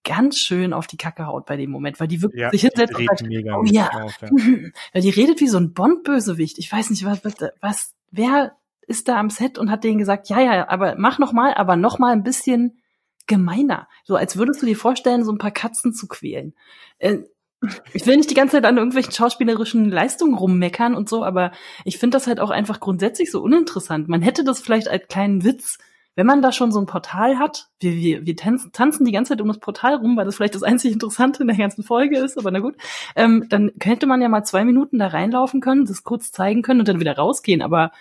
[0.04, 2.96] ganz schön auf die Kacke haut bei dem Moment, weil die wirklich ja, sich hinsetzt
[2.96, 4.30] und sagt, oh ja, auf, ja.
[4.94, 6.60] ja, die redet wie so ein Bond-Bösewicht.
[6.60, 8.56] Ich weiß nicht, was, was, was, wer
[8.88, 11.76] ist da am Set und hat denen gesagt, ja, ja, aber mach noch mal, aber
[11.76, 12.82] noch mal ein bisschen
[13.28, 13.88] gemeiner.
[14.04, 16.54] So als würdest du dir vorstellen, so ein paar Katzen zu quälen.
[16.98, 17.20] Äh,
[17.94, 21.52] ich will nicht die ganze Zeit an irgendwelchen schauspielerischen Leistungen rummeckern und so, aber
[21.86, 24.10] ich finde das halt auch einfach grundsätzlich so uninteressant.
[24.10, 25.78] Man hätte das vielleicht als kleinen Witz
[26.16, 29.30] wenn man da schon so ein Portal hat, wir, wir, wir tanzen, tanzen die ganze
[29.30, 32.18] Zeit um das Portal rum, weil das vielleicht das einzig Interessante in der ganzen Folge
[32.18, 32.76] ist, aber na gut,
[33.16, 36.82] ähm, dann könnte man ja mal zwei Minuten da reinlaufen können, das kurz zeigen können
[36.82, 37.92] und dann wieder rausgehen, aber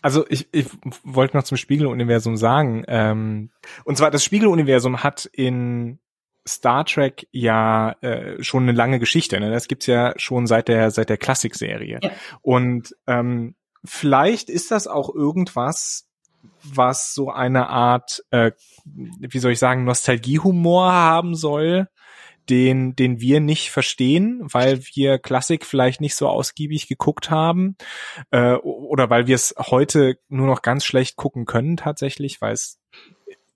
[0.00, 0.66] also ich, ich
[1.02, 3.50] wollte noch zum Spiegeluniversum sagen, ähm,
[3.84, 5.98] und zwar das Spiegeluniversum hat in
[6.46, 9.38] Star Trek ja äh, schon eine lange Geschichte.
[9.38, 9.50] Ne?
[9.50, 11.98] Das gibt's ja schon seit der seit der Klassikserie.
[12.00, 12.10] Ja.
[12.42, 13.54] Und ähm,
[13.84, 16.07] vielleicht ist das auch irgendwas,
[16.62, 18.52] was so eine Art, äh,
[18.84, 21.88] wie soll ich sagen, Nostalgiehumor haben soll,
[22.48, 27.76] den, den wir nicht verstehen, weil wir Klassik vielleicht nicht so ausgiebig geguckt haben
[28.30, 32.78] äh, oder weil wir es heute nur noch ganz schlecht gucken können tatsächlich, weil es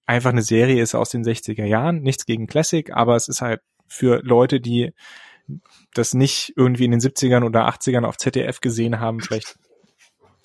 [0.04, 2.02] einfach eine Serie ist aus den 60er Jahren.
[2.02, 4.92] Nichts gegen Classic, aber es ist halt für Leute, die
[5.94, 9.58] das nicht irgendwie in den 70ern oder 80ern auf ZDF gesehen haben, vielleicht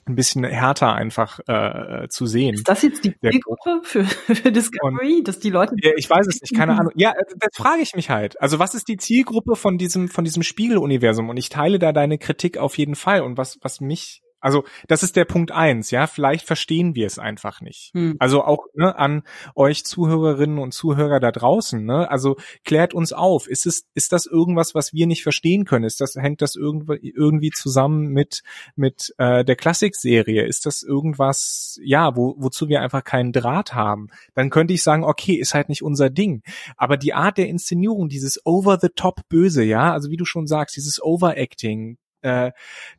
[0.07, 2.55] ein bisschen härter einfach äh, zu sehen.
[2.55, 5.75] Ist das jetzt die Zielgruppe für, für Discovery, und, dass die Leute?
[5.81, 6.91] Ja, ich weiß es nicht, keine Ahnung.
[6.95, 8.39] Ja, das frage ich mich halt.
[8.41, 11.29] Also was ist die Zielgruppe von diesem von diesem Spiegeluniversum?
[11.29, 13.21] Und ich teile da deine Kritik auf jeden Fall.
[13.21, 16.07] Und was was mich also das ist der Punkt eins, ja.
[16.07, 17.91] Vielleicht verstehen wir es einfach nicht.
[17.93, 18.15] Hm.
[18.17, 19.23] Also auch ne, an
[19.55, 21.83] euch Zuhörerinnen und Zuhörer da draußen.
[21.83, 22.09] Ne?
[22.09, 23.49] Also klärt uns auf.
[23.49, 25.83] Ist es ist das irgendwas, was wir nicht verstehen können?
[25.83, 28.41] Ist das hängt das irgendwie irgendwie zusammen mit
[28.77, 30.45] mit äh, der Klassikserie?
[30.45, 34.07] Ist das irgendwas, ja, wo, wozu wir einfach keinen Draht haben?
[34.33, 36.41] Dann könnte ich sagen, okay, ist halt nicht unser Ding.
[36.77, 40.47] Aber die Art der Inszenierung, dieses over the top Böse, ja, also wie du schon
[40.47, 42.51] sagst, dieses Overacting, äh,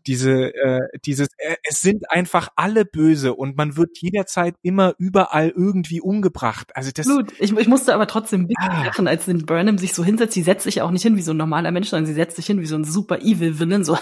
[0.06, 5.50] diese, äh, dieses, äh, es sind einfach alle böse und man wird jederzeit immer überall
[5.50, 6.74] irgendwie umgebracht.
[6.74, 7.06] Also das.
[7.06, 7.32] Blut.
[7.38, 8.84] Ich, ich musste aber trotzdem ein bisschen ah.
[8.86, 10.32] lachen, als den Burnham sich so hinsetzt.
[10.32, 12.46] Sie setzt sich auch nicht hin wie so ein normaler Mensch, sondern sie setzt sich
[12.46, 13.98] hin wie so ein super evil Villain, so.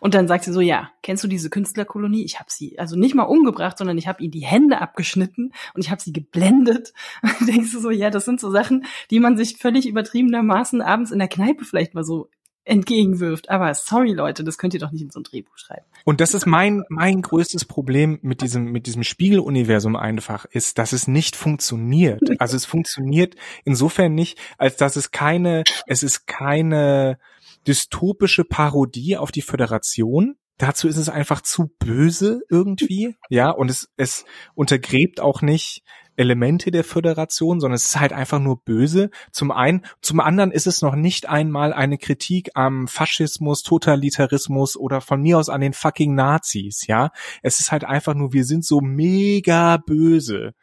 [0.00, 2.24] und dann sagt sie so, ja, kennst du diese Künstlerkolonie?
[2.24, 5.84] Ich habe sie also nicht mal umgebracht, sondern ich habe ihnen die Hände abgeschnitten und
[5.84, 6.92] ich habe sie geblendet.
[7.22, 11.12] Und denkst du so, ja, das sind so Sachen, die man sich völlig übertriebenermaßen abends
[11.12, 12.28] in der Kneipe vielleicht mal so
[12.68, 13.50] entgegenwirft.
[13.50, 15.84] Aber sorry, Leute, das könnt ihr doch nicht in so ein Drehbuch schreiben.
[16.04, 20.92] Und das ist mein, mein größtes Problem mit diesem, mit diesem Spiegeluniversum einfach, ist, dass
[20.92, 22.20] es nicht funktioniert.
[22.38, 27.18] Also es funktioniert insofern nicht, als dass es keine, es ist keine
[27.66, 30.36] dystopische Parodie auf die Föderation.
[30.56, 35.82] Dazu ist es einfach zu böse irgendwie, ja, und es, es untergräbt auch nicht
[36.18, 39.10] Elemente der Föderation, sondern es ist halt einfach nur böse.
[39.30, 45.00] Zum einen, zum anderen ist es noch nicht einmal eine Kritik am Faschismus, Totalitarismus oder
[45.00, 47.10] von mir aus an den fucking Nazis, ja.
[47.42, 50.54] Es ist halt einfach nur, wir sind so mega böse.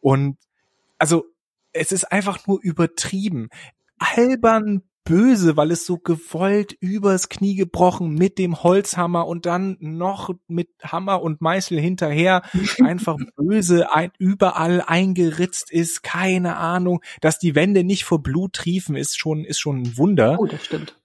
[0.00, 0.38] Und
[0.98, 1.24] also
[1.72, 3.48] es ist einfach nur übertrieben
[3.98, 10.30] albern böse, weil es so gewollt übers Knie gebrochen mit dem Holzhammer und dann noch
[10.46, 12.42] mit Hammer und Meißel hinterher
[12.82, 18.96] einfach böse ein, überall eingeritzt ist, keine Ahnung, dass die Wände nicht vor Blut triefen,
[18.96, 20.36] ist schon ist schon ein Wunder.
[20.38, 20.96] Oh, das stimmt.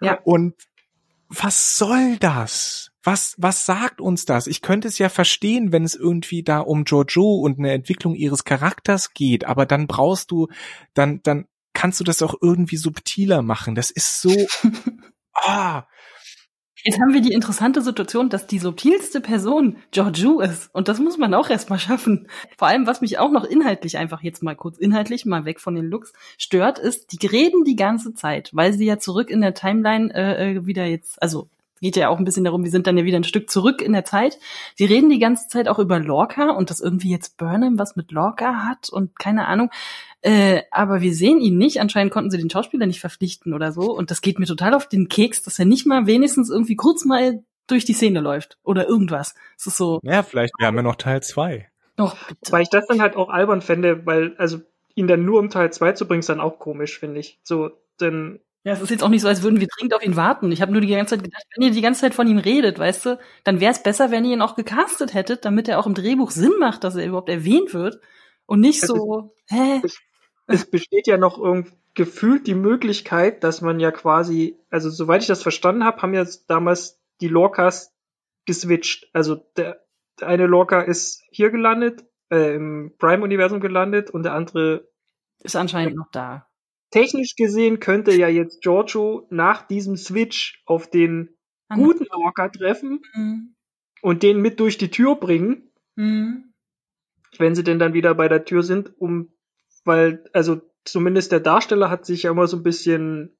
[0.00, 0.18] Ja.
[0.24, 0.54] Und
[1.28, 2.92] was soll das?
[3.02, 4.46] Was, was sagt uns das?
[4.46, 8.44] Ich könnte es ja verstehen, wenn es irgendwie da um Jojo und eine Entwicklung ihres
[8.44, 10.48] Charakters geht, aber dann brauchst du,
[10.94, 13.74] dann, dann kannst du das auch irgendwie subtiler machen.
[13.74, 14.34] Das ist so,
[15.34, 15.84] ah,
[16.84, 20.72] Jetzt haben wir die interessante Situation, dass die subtilste Person Georgiou ist.
[20.72, 22.28] Und das muss man auch erstmal schaffen.
[22.56, 25.74] Vor allem, was mich auch noch inhaltlich einfach jetzt mal kurz inhaltlich, mal weg von
[25.74, 29.54] den Looks, stört, ist, die reden die ganze Zeit, weil sie ja zurück in der
[29.54, 31.48] Timeline äh, äh wieder jetzt, also
[31.80, 33.92] geht ja auch ein bisschen darum, wir sind dann ja wieder ein Stück zurück in
[33.92, 34.38] der Zeit.
[34.74, 38.12] Sie reden die ganze Zeit auch über Lorca und dass irgendwie jetzt Burnham was mit
[38.12, 39.70] Lorca hat und keine Ahnung.
[40.22, 41.80] Äh, aber wir sehen ihn nicht.
[41.80, 43.92] Anscheinend konnten sie den Schauspieler nicht verpflichten oder so.
[43.92, 47.04] Und das geht mir total auf den Keks, dass er nicht mal wenigstens irgendwie kurz
[47.04, 49.34] mal durch die Szene läuft oder irgendwas.
[49.58, 50.00] Es ist so.
[50.02, 51.68] Ja, vielleicht, wir haben ja noch Teil zwei.
[51.96, 52.52] Doch, bitte.
[52.52, 54.60] Weil ich das dann halt auch albern fände, weil, also,
[54.94, 57.38] ihn dann nur um Teil zwei zu bringen, ist dann auch komisch, finde ich.
[57.42, 60.16] So, denn ja, es ist jetzt auch nicht so, als würden wir dringend auf ihn
[60.16, 60.50] warten.
[60.50, 62.80] Ich habe nur die ganze Zeit gedacht, wenn ihr die ganze Zeit von ihm redet,
[62.80, 65.86] weißt du, dann wäre es besser, wenn ihr ihn auch gecastet hättet, damit er auch
[65.86, 68.00] im Drehbuch Sinn macht, dass er überhaupt erwähnt wird
[68.44, 69.82] und nicht es so, ist, hä?
[69.84, 69.98] Es,
[70.48, 75.28] es besteht ja noch irgendwie gefühlt die Möglichkeit, dass man ja quasi, also soweit ich
[75.28, 77.94] das verstanden habe, haben ja damals die Lorcas
[78.46, 79.08] geswitcht.
[79.12, 79.80] Also der,
[80.18, 84.88] der eine Lorca ist hier gelandet, äh, im Prime-Universum gelandet und der andere
[85.44, 86.48] ist anscheinend noch da
[86.90, 91.36] technisch gesehen könnte ja jetzt Giorgio nach diesem Switch auf den
[91.68, 91.74] mhm.
[91.74, 93.54] guten Orca treffen mhm.
[94.02, 95.70] und den mit durch die Tür bringen.
[95.96, 96.52] Mhm.
[97.38, 99.32] Wenn sie denn dann wieder bei der Tür sind, um,
[99.84, 103.36] weil, also zumindest der Darsteller hat sich ja immer so ein bisschen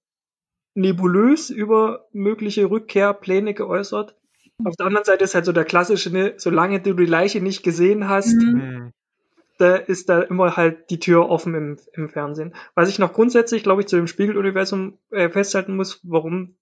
[0.75, 4.17] nebulös über mögliche Rückkehrpläne geäußert.
[4.65, 7.63] Auf der anderen Seite ist halt so der klassische, ne, solange du die Leiche nicht
[7.63, 8.93] gesehen hast, mhm.
[9.59, 12.55] Da ist da immer halt die Tür offen im, im Fernsehen.
[12.75, 16.57] Was ich noch grundsätzlich, glaube ich, zu dem Spiegeluniversum äh, festhalten muss, warum,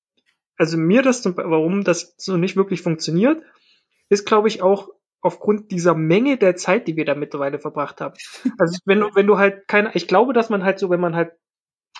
[0.56, 3.42] also mir das, zum, warum das so nicht wirklich funktioniert,
[4.08, 4.88] ist, glaube ich, auch
[5.20, 8.14] aufgrund dieser Menge der Zeit, die wir da mittlerweile verbracht haben.
[8.58, 11.16] Also wenn du, wenn du halt keine, ich glaube, dass man halt so, wenn man
[11.16, 11.32] halt,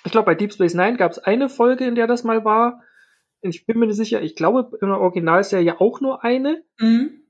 [0.05, 2.83] ich glaube, bei Deep Space Nine gab es eine Folge, in der das mal war.
[3.41, 6.63] Ich bin mir nicht sicher, ich glaube, in der Originalserie auch nur eine.
[6.79, 7.23] Mhm.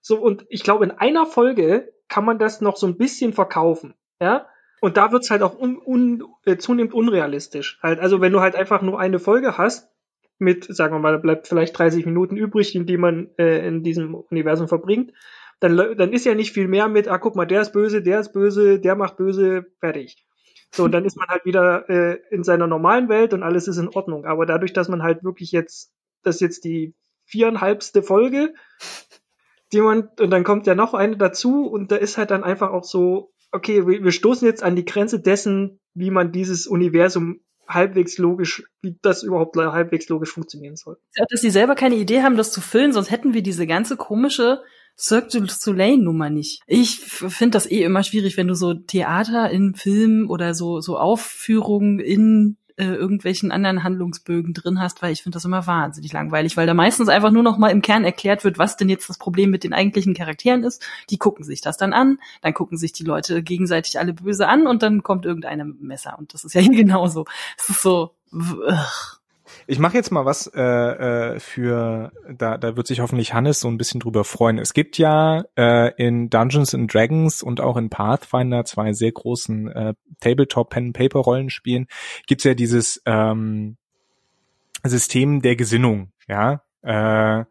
[0.00, 3.94] So, und ich glaube, in einer Folge kann man das noch so ein bisschen verkaufen.
[4.20, 4.46] Ja.
[4.82, 7.78] Und da wird's halt auch un, un, äh, zunehmend unrealistisch.
[7.82, 9.88] Halt, also wenn du halt einfach nur eine Folge hast,
[10.38, 14.14] mit, sagen wir mal, da bleibt vielleicht 30 Minuten übrig, die man äh, in diesem
[14.14, 15.12] Universum verbringt,
[15.60, 18.20] dann, dann ist ja nicht viel mehr mit, ah, guck mal, der ist böse, der
[18.20, 20.26] ist böse, der macht böse, fertig.
[20.72, 23.76] So, und dann ist man halt wieder äh, in seiner normalen Welt und alles ist
[23.76, 24.24] in Ordnung.
[24.24, 25.92] Aber dadurch, dass man halt wirklich jetzt,
[26.22, 26.94] das jetzt die
[27.26, 28.54] viereinhalbste Folge
[29.72, 32.70] die man, und dann kommt ja noch eine dazu und da ist halt dann einfach
[32.70, 37.40] auch so, okay, wir, wir stoßen jetzt an die Grenze dessen, wie man dieses Universum
[37.68, 40.98] halbwegs logisch, wie das überhaupt halbwegs logisch funktionieren soll.
[41.14, 44.60] Dass sie selber keine Idee haben, das zu füllen, sonst hätten wir diese ganze komische
[44.98, 46.62] Cirque du Soleil Nummer nicht.
[46.66, 50.98] Ich finde das eh immer schwierig, wenn du so Theater in Filmen oder so so
[50.98, 56.56] Aufführungen in äh, irgendwelchen anderen Handlungsbögen drin hast, weil ich finde das immer wahnsinnig langweilig,
[56.56, 59.18] weil da meistens einfach nur noch mal im Kern erklärt wird, was denn jetzt das
[59.18, 60.82] Problem mit den eigentlichen Charakteren ist.
[61.10, 64.66] Die gucken sich das dann an, dann gucken sich die Leute gegenseitig alle böse an
[64.66, 67.26] und dann kommt irgendeine Messer und das ist ja genauso.
[67.58, 68.14] Es ist so.
[68.32, 69.19] Ugh.
[69.66, 73.68] Ich mache jetzt mal was äh, äh, für, da, da wird sich hoffentlich Hannes so
[73.68, 74.58] ein bisschen drüber freuen.
[74.58, 79.68] Es gibt ja äh, in Dungeons and Dragons und auch in Pathfinder, zwei sehr großen
[79.68, 81.86] äh, Tabletop-Pen-Paper-Rollenspielen,
[82.26, 83.76] gibt's ja dieses ähm,
[84.84, 86.62] System der Gesinnung, ja.
[86.82, 87.44] Äh,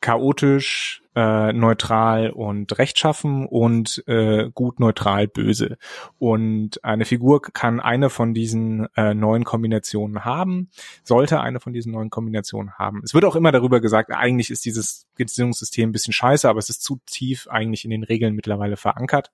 [0.00, 5.76] chaotisch, äh, neutral und rechtschaffen und äh, gut, neutral, böse.
[6.18, 10.70] Und eine Figur kann eine von diesen äh, neuen Kombinationen haben,
[11.02, 13.02] sollte eine von diesen neuen Kombinationen haben.
[13.04, 16.70] Es wird auch immer darüber gesagt, eigentlich ist dieses Gesinnungssystem ein bisschen scheiße, aber es
[16.70, 19.30] ist zu tief eigentlich in den Regeln mittlerweile verankert.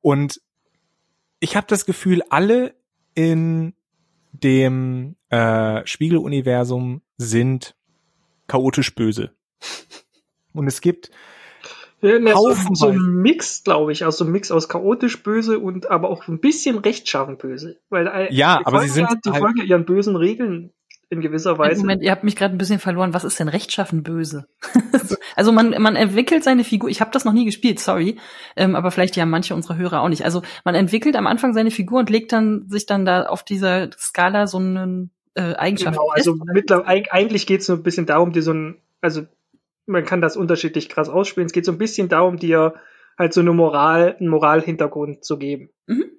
[0.00, 0.40] Und
[1.40, 2.74] ich habe das Gefühl, alle
[3.14, 3.74] in
[4.32, 7.74] dem äh, Spiegeluniversum sind
[8.50, 9.30] chaotisch böse.
[10.52, 11.10] Und es gibt
[12.02, 16.08] ja, so, so ein Mix, glaube ich, also ein Mix aus chaotisch böse und aber
[16.08, 17.78] auch ein bisschen rechtschaffen böse.
[17.90, 20.72] Weil äh, ja, aber sie sind die halt folgen ihren bösen Regeln
[21.10, 21.80] in gewisser Weise.
[21.80, 23.14] Moment, ihr habt mich gerade ein bisschen verloren.
[23.14, 24.48] Was ist denn rechtschaffen böse?
[25.36, 26.88] also man man entwickelt seine Figur.
[26.88, 28.18] Ich habe das noch nie gespielt, sorry,
[28.56, 30.24] ähm, aber vielleicht ja manche unserer Hörer auch nicht.
[30.24, 33.90] Also man entwickelt am Anfang seine Figur und legt dann sich dann da auf dieser
[33.96, 35.10] Skala so einen
[35.40, 35.98] äh, Eigenschaften.
[35.98, 39.22] Genau, also mittlerweile eigentlich geht es so ein bisschen darum, dir so ein, also
[39.86, 41.46] man kann das unterschiedlich krass ausspielen.
[41.46, 42.74] Es geht so ein bisschen darum, dir
[43.18, 45.70] halt so eine Moral, einen Moralhintergrund zu geben.
[45.86, 46.10] Mhm.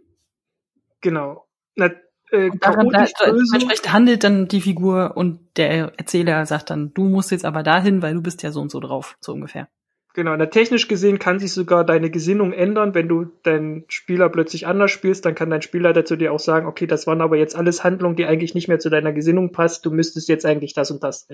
[1.01, 1.47] Genau.
[1.75, 1.91] Na,
[2.31, 7.31] äh, daran, da, entsprechend handelt dann die Figur und der Erzähler sagt dann, du musst
[7.31, 9.67] jetzt aber dahin, weil du bist ja so und so drauf, so ungefähr.
[10.13, 14.67] Genau, na, technisch gesehen kann sich sogar deine Gesinnung ändern, wenn du deinen Spieler plötzlich
[14.67, 17.55] anders spielst, dann kann dein Spielleiter zu dir auch sagen, okay, das waren aber jetzt
[17.55, 20.91] alles Handlungen, die eigentlich nicht mehr zu deiner Gesinnung passt, du müsstest jetzt eigentlich das
[20.91, 21.29] und das.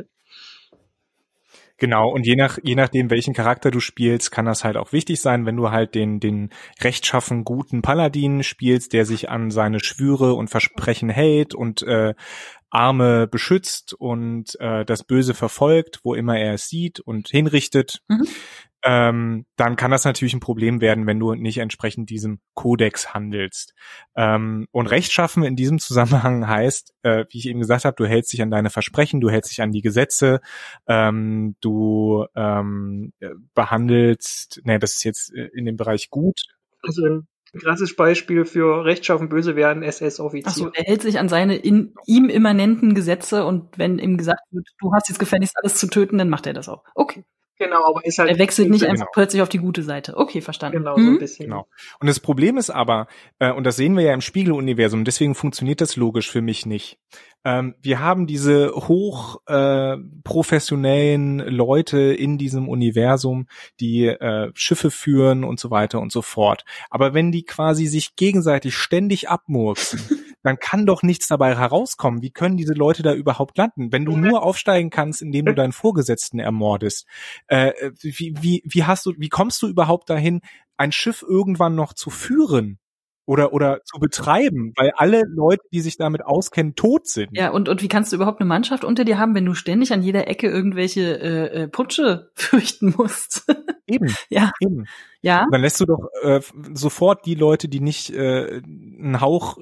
[1.80, 5.22] Genau, und je nach, je nachdem, welchen Charakter du spielst, kann das halt auch wichtig
[5.22, 6.50] sein, wenn du halt den, den
[6.82, 12.16] rechtschaffen guten Paladin spielst, der sich an seine Schwüre und Versprechen hält und äh,
[12.70, 18.28] Arme beschützt und äh, das Böse verfolgt, wo immer er es sieht und hinrichtet, mhm.
[18.84, 23.74] ähm, dann kann das natürlich ein Problem werden, wenn du nicht entsprechend diesem Kodex handelst.
[24.16, 28.34] Ähm, und Rechtschaffen in diesem Zusammenhang heißt, äh, wie ich eben gesagt habe, du hältst
[28.34, 30.42] dich an deine Versprechen, du hältst dich an die Gesetze,
[30.88, 33.14] ähm, du ähm,
[33.54, 36.42] behandelst, ne, das ist jetzt äh, in dem Bereich gut.
[36.82, 37.22] Also
[37.58, 40.48] ein krasses Beispiel für rechtschaffen Böse wäre ein SS-Offizier.
[40.48, 44.68] Achso, er hält sich an seine in ihm immanenten Gesetze und wenn ihm gesagt wird,
[44.80, 46.84] du hast jetzt gefälligst alles zu töten, dann macht er das auch.
[46.96, 47.24] Okay.
[47.60, 48.30] Genau, aber ist halt.
[48.30, 49.12] Er wechselt nicht einfach genau.
[49.14, 50.16] plötzlich auf die gute Seite.
[50.16, 50.80] Okay, verstanden.
[50.80, 51.46] Genau, so ein bisschen.
[51.48, 51.68] Genau.
[52.00, 53.08] Und das Problem ist aber,
[53.40, 57.00] äh, und das sehen wir ja im Spiegeluniversum, deswegen funktioniert das logisch für mich nicht.
[57.44, 63.48] Ähm, wir haben diese hoch äh, professionellen Leute in diesem Universum,
[63.80, 66.64] die äh, Schiffe führen und so weiter und so fort.
[66.90, 70.00] Aber wenn die quasi sich gegenseitig ständig abmurksen,
[70.44, 72.22] dann kann doch nichts dabei herauskommen.
[72.22, 73.92] Wie können diese Leute da überhaupt landen?
[73.92, 77.06] Wenn du nur aufsteigen kannst, indem du deinen Vorgesetzten ermordest,
[77.48, 80.42] äh, wie, wie, wie hast du, wie kommst du überhaupt dahin,
[80.78, 82.80] ein Schiff irgendwann noch zu führen?
[83.28, 87.30] oder oder zu betreiben, weil alle Leute, die sich damit auskennen, tot sind.
[87.34, 89.92] Ja, und und wie kannst du überhaupt eine Mannschaft unter dir haben, wenn du ständig
[89.92, 93.46] an jeder Ecke irgendwelche äh, äh Putsche fürchten musst?
[93.86, 94.08] Eben.
[94.30, 94.52] ja.
[94.62, 94.86] Eben.
[95.22, 95.46] Ja.
[95.52, 96.40] dann lässt du doch äh,
[96.74, 99.58] sofort die Leute, die nicht äh, einen Hauch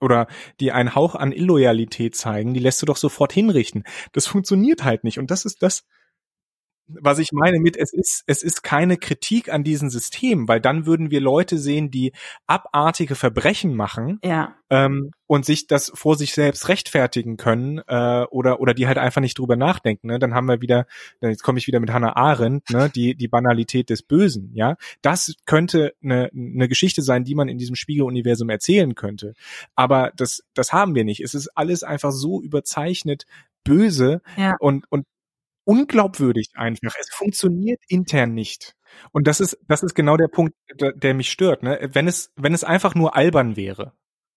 [0.00, 0.26] oder
[0.60, 3.84] die einen Hauch an Illoyalität zeigen, die lässt du doch sofort hinrichten.
[4.12, 5.84] Das funktioniert halt nicht und das ist das
[7.00, 10.86] was ich meine mit, es ist, es ist keine Kritik an diesen Systemen, weil dann
[10.86, 12.12] würden wir Leute sehen, die
[12.46, 14.54] abartige Verbrechen machen ja.
[14.70, 19.20] ähm, und sich das vor sich selbst rechtfertigen können äh, oder oder die halt einfach
[19.20, 20.08] nicht drüber nachdenken.
[20.08, 20.18] Ne?
[20.18, 20.86] Dann haben wir wieder,
[21.20, 22.90] jetzt komme ich wieder mit Hannah Arendt, ne?
[22.90, 24.50] die die Banalität des Bösen.
[24.54, 29.34] Ja, das könnte eine, eine Geschichte sein, die man in diesem Spiegeluniversum erzählen könnte.
[29.74, 31.20] Aber das das haben wir nicht.
[31.20, 33.26] Es ist alles einfach so überzeichnet
[33.64, 34.56] böse ja.
[34.58, 35.06] und und
[35.64, 36.94] unglaubwürdig einfach.
[36.98, 38.74] Es funktioniert intern nicht.
[39.12, 41.62] Und das ist, das ist genau der Punkt, der, mich stört.
[41.62, 41.90] Ne?
[41.92, 43.92] Wenn es, wenn es einfach nur albern wäre,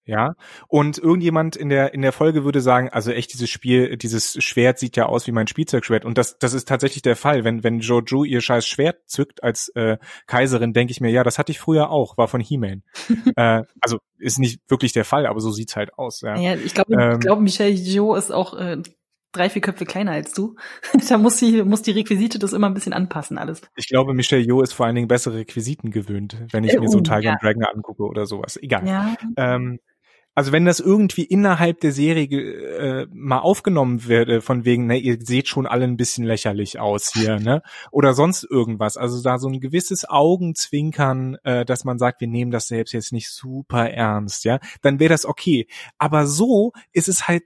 [0.05, 0.35] ja,
[0.67, 4.77] und irgendjemand in der in der Folge würde sagen, also echt dieses Spiel, dieses Schwert
[4.77, 7.79] sieht ja aus wie mein Spielzeugschwert und das das ist tatsächlich der Fall, wenn wenn
[7.79, 9.97] Jojo ihr scheiß Schwert zückt als äh,
[10.27, 12.83] Kaiserin, denke ich mir, ja, das hatte ich früher auch, war von He-Man.
[13.37, 16.35] äh, also ist nicht wirklich der Fall, aber so sieht's halt aus, ja.
[16.35, 18.81] ja ich glaube, ähm, ich glaube Michelle Jo ist auch äh,
[19.33, 20.55] drei, vier Köpfe kleiner als du.
[21.09, 23.61] da muss sie, muss die Requisite das immer ein bisschen anpassen, alles.
[23.75, 26.89] Ich glaube, Michelle Jo ist vor allen Dingen bessere Requisiten gewöhnt, wenn ich äh, mir
[26.89, 27.37] so uh, Tiger ja.
[27.41, 28.57] Dragon angucke oder sowas.
[28.61, 28.87] Egal.
[28.87, 29.15] Ja.
[29.35, 29.79] Ähm,
[30.35, 35.19] also wenn das irgendwie innerhalb der Serie äh, mal aufgenommen werde, von wegen, ne, ihr
[35.21, 37.61] seht schon alle ein bisschen lächerlich aus hier, ne?
[37.91, 38.97] Oder sonst irgendwas.
[38.97, 43.13] Also da so ein gewisses Augenzwinkern, äh, dass man sagt, wir nehmen das selbst jetzt
[43.13, 45.67] nicht super ernst, ja, dann wäre das okay.
[45.99, 47.43] Aber so ist es halt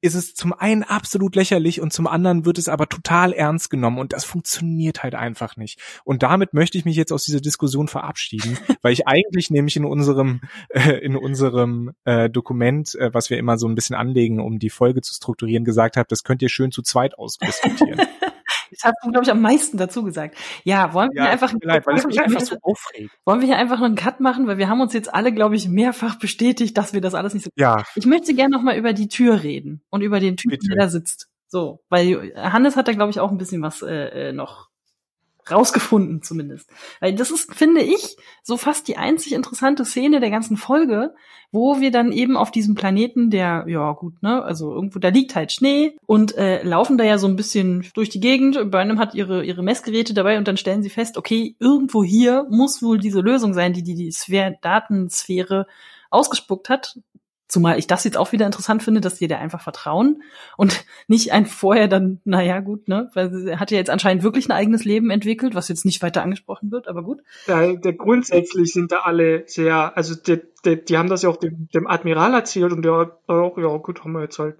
[0.00, 3.98] ist es zum einen absolut lächerlich und zum anderen wird es aber total ernst genommen
[3.98, 5.78] und das funktioniert halt einfach nicht.
[6.04, 9.84] Und damit möchte ich mich jetzt aus dieser Diskussion verabschieden, weil ich eigentlich nämlich in
[9.84, 10.40] unserem
[10.70, 14.70] äh, in unserem äh, Dokument, äh, was wir immer so ein bisschen anlegen, um die
[14.70, 18.00] Folge zu strukturieren, gesagt habe, das könnt ihr schön zu zweit ausdiskutieren.
[18.70, 20.36] Das hast du, glaube ich, am meisten dazu gesagt.
[20.64, 23.10] Ja, wollen wir ja, einfach, leid, weil es mich einfach so aufregt.
[23.24, 25.68] Wollen wir hier einfach einen Cut machen, weil wir haben uns jetzt alle, glaube ich,
[25.68, 27.50] mehrfach bestätigt, dass wir das alles nicht so.
[27.56, 27.84] Ja.
[27.94, 30.88] Ich möchte gerne noch mal über die Tür reden und über den Typen, der da
[30.88, 31.28] sitzt.
[31.48, 34.69] So, weil Hannes hat da, glaube ich, auch ein bisschen was äh, äh noch
[35.50, 36.70] rausgefunden zumindest.
[37.00, 41.14] Weil das ist, finde ich, so fast die einzig interessante Szene der ganzen Folge,
[41.52, 45.34] wo wir dann eben auf diesem Planeten, der, ja gut, ne, also irgendwo, da liegt
[45.34, 48.70] halt Schnee und äh, laufen da ja so ein bisschen durch die Gegend.
[48.70, 52.46] Bei einem hat ihre, ihre Messgeräte dabei und dann stellen sie fest, okay, irgendwo hier
[52.50, 55.66] muss wohl diese Lösung sein, die die, die Sphäre, Datensphäre
[56.10, 56.98] ausgespuckt hat.
[57.50, 60.22] Zumal ich das jetzt auch wieder interessant finde, dass die da einfach vertrauen
[60.56, 63.10] und nicht ein vorher dann, naja, gut, ne?
[63.14, 66.22] Weil sie hat ja jetzt anscheinend wirklich ein eigenes Leben entwickelt, was jetzt nicht weiter
[66.22, 67.20] angesprochen wird, aber gut.
[67.46, 71.36] Ja, der, grundsätzlich sind da alle sehr, also die, die, die haben das ja auch
[71.36, 74.56] dem, dem Admiral erzählt und der hat auch, ja gut, haben wir jetzt halt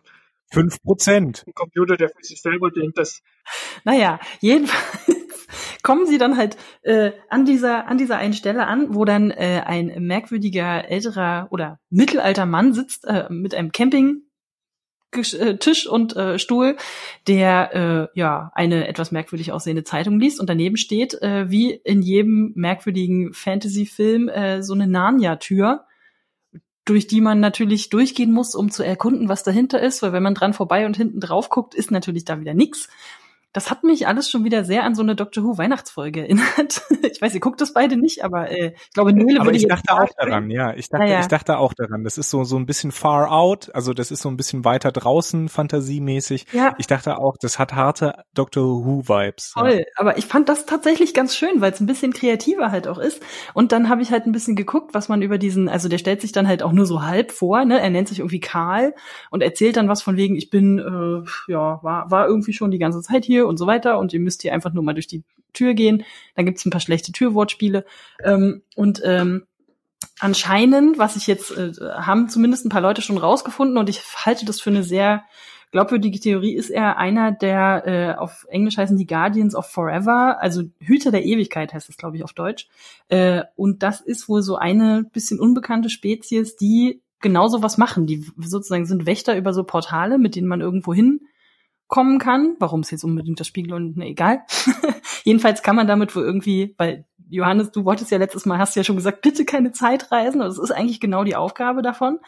[0.53, 1.45] Fünf Prozent.
[1.47, 3.23] Ein Computer, der für sich selber denkt, dass.
[3.85, 5.20] Naja, jedenfalls
[5.83, 9.63] kommen sie dann halt äh, an dieser an dieser einen Stelle an, wo dann äh,
[9.65, 14.23] ein merkwürdiger älterer oder mittelalter Mann sitzt äh, mit einem Camping
[15.13, 16.77] äh, Tisch und äh, Stuhl,
[17.27, 17.75] der
[18.15, 22.53] äh, ja eine etwas merkwürdig aussehende Zeitung liest und daneben steht, äh, wie in jedem
[22.55, 25.85] merkwürdigen Fantasy-Film, äh, so eine Narnia-Tür,
[26.85, 30.35] durch die man natürlich durchgehen muss, um zu erkunden, was dahinter ist, weil wenn man
[30.35, 32.89] dran vorbei und hinten drauf guckt, ist natürlich da wieder nix
[33.53, 36.83] das hat mich alles schon wieder sehr an so eine Doctor Who Weihnachtsfolge erinnert.
[37.03, 39.67] ich weiß, ihr guckt das beide nicht, aber äh, ich glaube, Nele aber würde ich
[39.67, 40.73] dachte auch daran, ja.
[40.75, 41.21] Ich dachte, ja.
[41.21, 42.05] ich dachte auch daran.
[42.05, 44.93] Das ist so so ein bisschen far out, also das ist so ein bisschen weiter
[44.93, 46.47] draußen fantasiemäßig.
[46.53, 46.75] Ja.
[46.79, 49.53] Ich dachte auch, das hat harte Doctor Who Vibes.
[49.53, 49.85] Toll, ja.
[49.97, 53.21] aber ich fand das tatsächlich ganz schön, weil es ein bisschen kreativer halt auch ist.
[53.55, 56.21] Und dann habe ich halt ein bisschen geguckt, was man über diesen, also der stellt
[56.21, 57.81] sich dann halt auch nur so halb vor, ne?
[57.81, 58.95] Er nennt sich irgendwie Karl
[59.31, 62.79] und erzählt dann was von wegen, ich bin äh, ja war war irgendwie schon die
[62.79, 65.23] ganze Zeit hier und so weiter und ihr müsst hier einfach nur mal durch die
[65.53, 66.05] Tür gehen.
[66.37, 67.85] Dann gibt's ein paar schlechte Türwortspiele.
[68.23, 69.47] Ähm, und ähm,
[70.19, 74.45] anscheinend, was ich jetzt, äh, haben zumindest ein paar Leute schon rausgefunden und ich halte
[74.45, 75.25] das für eine sehr
[75.73, 80.63] glaubwürdige Theorie, ist er einer der, äh, auf Englisch heißen die Guardians of Forever, also
[80.81, 82.69] Hüter der Ewigkeit heißt es, glaube ich, auf Deutsch.
[83.09, 88.07] Äh, und das ist wohl so eine bisschen unbekannte Spezies, die genauso was machen.
[88.07, 91.21] Die sozusagen sind Wächter über so Portale, mit denen man irgendwo hin
[91.91, 92.57] kommen kann.
[92.59, 94.43] Warum es jetzt unbedingt das Spiegel und ne, egal.
[95.25, 98.85] Jedenfalls kann man damit wohl irgendwie, weil Johannes, du wolltest ja letztes Mal, hast ja
[98.85, 100.41] schon gesagt, bitte keine Zeitreisen.
[100.41, 102.19] Das ist eigentlich genau die Aufgabe davon.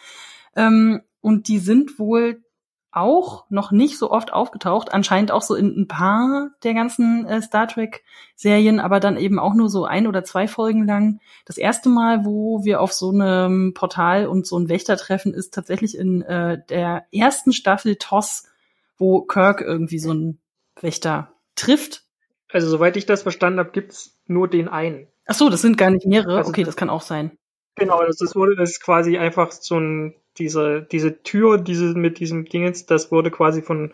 [0.54, 2.42] Ähm, und die sind wohl
[2.90, 7.40] auch noch nicht so oft aufgetaucht, anscheinend auch so in ein paar der ganzen äh,
[7.40, 8.04] Star Trek
[8.36, 11.20] Serien, aber dann eben auch nur so ein oder zwei Folgen lang.
[11.46, 15.54] Das erste Mal, wo wir auf so einem Portal und so ein Wächter treffen, ist
[15.54, 18.44] tatsächlich in äh, der ersten Staffel TOS
[19.02, 20.40] wo Kirk irgendwie so einen
[20.80, 22.04] Wächter trifft.
[22.48, 25.08] Also soweit ich das verstanden habe, gibt's nur den einen.
[25.26, 26.36] Ach so, das sind gar nicht mehrere.
[26.36, 27.36] Also okay, das, kann auch sein.
[27.74, 32.20] Genau, das ist, wurde, das ist quasi einfach so ein, diese, diese Tür, diese, mit
[32.20, 33.92] diesem Dingens, das wurde quasi von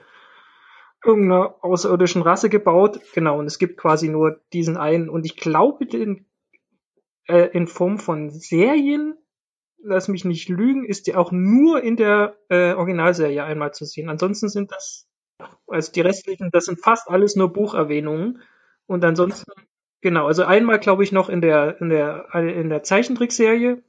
[1.02, 3.00] irgendeiner außerirdischen Rasse gebaut.
[3.14, 5.08] Genau, und es gibt quasi nur diesen einen.
[5.08, 6.26] Und ich glaube, den,
[7.28, 9.16] äh, in Form von Serien
[9.82, 14.08] lass mich nicht lügen, ist die auch nur in der äh, Originalserie einmal zu sehen.
[14.08, 15.06] Ansonsten sind das,
[15.66, 18.42] also die restlichen, das sind fast alles nur Bucherwähnungen.
[18.86, 19.50] Und ansonsten,
[20.00, 23.82] genau, also einmal glaube ich noch in der, in der, in der Zeichentrickserie.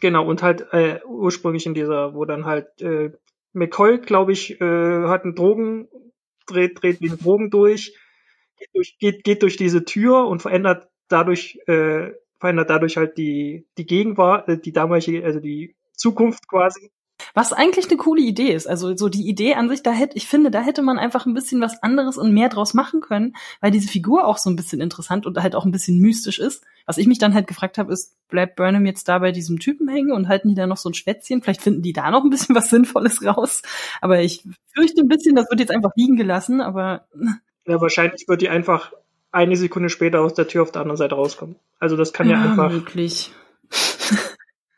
[0.00, 3.12] Genau, und halt äh, ursprünglich in dieser, wo dann halt äh,
[3.52, 5.88] McCoy, glaube ich, äh, hat einen Drogen,
[6.46, 7.96] dreht, dreht einen Drogen durch,
[8.58, 12.10] geht durch, geht, geht durch diese Tür und verändert dadurch äh,
[12.44, 16.90] verändert dadurch halt die, die Gegenwart, äh, die damalige, also die Zukunft quasi.
[17.32, 18.66] Was eigentlich eine coole Idee ist.
[18.66, 21.32] Also so die Idee an sich, da hätte, ich finde, da hätte man einfach ein
[21.32, 24.82] bisschen was anderes und mehr draus machen können, weil diese Figur auch so ein bisschen
[24.82, 26.64] interessant und halt auch ein bisschen mystisch ist.
[26.84, 29.88] Was ich mich dann halt gefragt habe, ist, bleibt Burnham jetzt da bei diesem Typen
[29.88, 31.40] hängen und halten die da noch so ein Schwätzchen?
[31.40, 33.62] Vielleicht finden die da noch ein bisschen was Sinnvolles raus.
[34.02, 37.08] Aber ich fürchte ein bisschen, das wird jetzt einfach liegen gelassen, aber.
[37.66, 38.92] Ja, wahrscheinlich wird die einfach
[39.34, 41.56] eine Sekunde später aus der Tür auf der anderen Seite rauskommen.
[41.80, 42.70] Also das kann ja, ja einfach.
[42.70, 43.32] Möglich.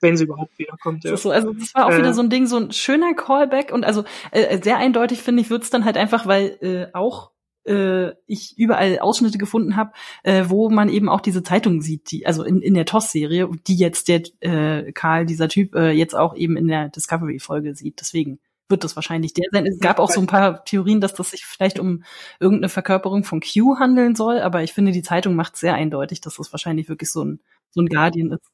[0.00, 1.04] wenn sie überhaupt wiederkommt.
[1.04, 1.16] Ja.
[1.16, 3.84] So, also das war auch äh, wieder so ein Ding, so ein schöner Callback und
[3.84, 7.30] also äh, sehr eindeutig finde ich, wird's dann halt einfach, weil äh, auch
[7.66, 9.92] äh, ich überall Ausschnitte gefunden habe,
[10.22, 13.76] äh, wo man eben auch diese Zeitung sieht, die also in, in der TOS-Serie, die
[13.76, 18.00] jetzt der äh, Karl, dieser Typ, äh, jetzt auch eben in der Discovery-Folge sieht.
[18.00, 18.38] Deswegen
[18.68, 19.66] wird das wahrscheinlich der sein.
[19.66, 22.04] Es gab auch so ein paar Theorien, dass das sich vielleicht um
[22.40, 26.36] irgendeine Verkörperung von Q handeln soll, aber ich finde, die Zeitung macht sehr eindeutig, dass
[26.36, 27.40] das wahrscheinlich wirklich so ein,
[27.70, 28.50] so ein Guardian ist.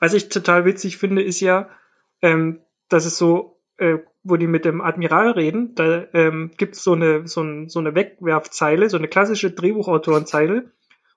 [0.00, 1.68] Was ich total witzig finde, ist ja,
[2.22, 6.82] ähm, dass es so, äh, wo die mit dem Admiral reden, da ähm, gibt es
[6.82, 10.72] so eine, so, ein, so eine Wegwerfzeile, so eine klassische Drehbuchautorenzeile,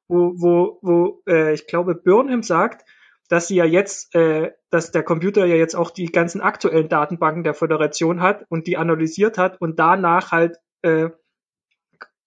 [0.07, 2.85] wo, wo, wo äh, ich glaube, Burnham sagt,
[3.29, 7.43] dass sie ja jetzt, äh, dass der Computer ja jetzt auch die ganzen aktuellen Datenbanken
[7.43, 11.09] der Föderation hat und die analysiert hat und danach halt äh,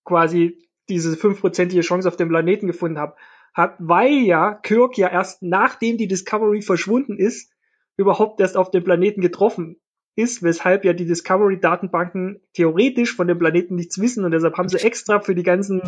[0.04, 3.16] quasi diese fünfprozentige Chance auf dem Planeten gefunden hat,
[3.52, 7.52] hat, weil ja Kirk ja erst nachdem die Discovery verschwunden ist,
[7.96, 9.80] überhaupt erst auf dem Planeten getroffen
[10.14, 14.78] ist, weshalb ja die Discovery-Datenbanken theoretisch von dem Planeten nichts wissen und deshalb haben sie
[14.78, 15.82] extra für die ganzen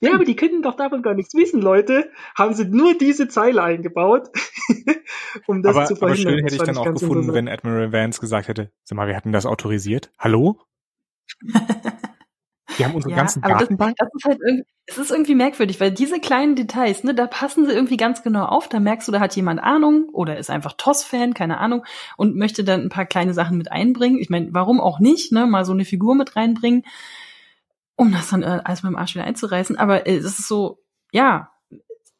[0.00, 2.10] ja, aber die könnten doch davon gar nichts wissen, Leute.
[2.36, 4.28] Haben sie nur diese Zeile eingebaut,
[5.46, 6.26] um das aber, zu verhindern.
[6.26, 9.16] Aber schön hätte ich dann auch gefunden, wenn Admiral Vance gesagt hätte, sag mal, wir
[9.16, 10.12] hatten das autorisiert.
[10.18, 10.60] Hallo?
[12.76, 13.96] Wir haben unsere ja, ganzen Datenbanken.
[13.98, 17.26] Das, das, ist halt irgendwie, es ist irgendwie merkwürdig, weil diese kleinen Details, ne, da
[17.26, 18.68] passen sie irgendwie ganz genau auf.
[18.68, 21.84] Da merkst du, da hat jemand Ahnung oder ist einfach TOS-Fan, keine Ahnung,
[22.16, 24.20] und möchte dann ein paar kleine Sachen mit einbringen.
[24.20, 26.84] Ich meine, warum auch nicht, ne, mal so eine Figur mit reinbringen
[27.98, 29.76] um das dann äh, alles mit dem Arsch wieder einzureißen.
[29.76, 30.78] Aber äh, es ist so,
[31.12, 31.50] ja,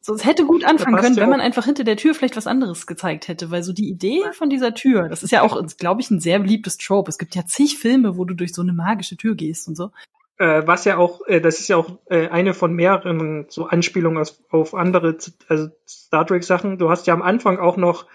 [0.00, 2.86] So, es hätte gut anfangen können, wenn man einfach hinter der Tür vielleicht was anderes
[2.86, 6.10] gezeigt hätte, weil so die Idee von dieser Tür, das ist ja auch, glaube ich,
[6.10, 7.10] ein sehr beliebtes Trope.
[7.10, 9.90] Es gibt ja zig Filme, wo du durch so eine magische Tür gehst und so.
[10.38, 14.22] Äh, was ja auch, äh, das ist ja auch äh, eine von mehreren so Anspielungen
[14.22, 15.18] auf, auf andere,
[15.48, 16.78] also Star Trek Sachen.
[16.78, 18.06] Du hast ja am Anfang auch noch,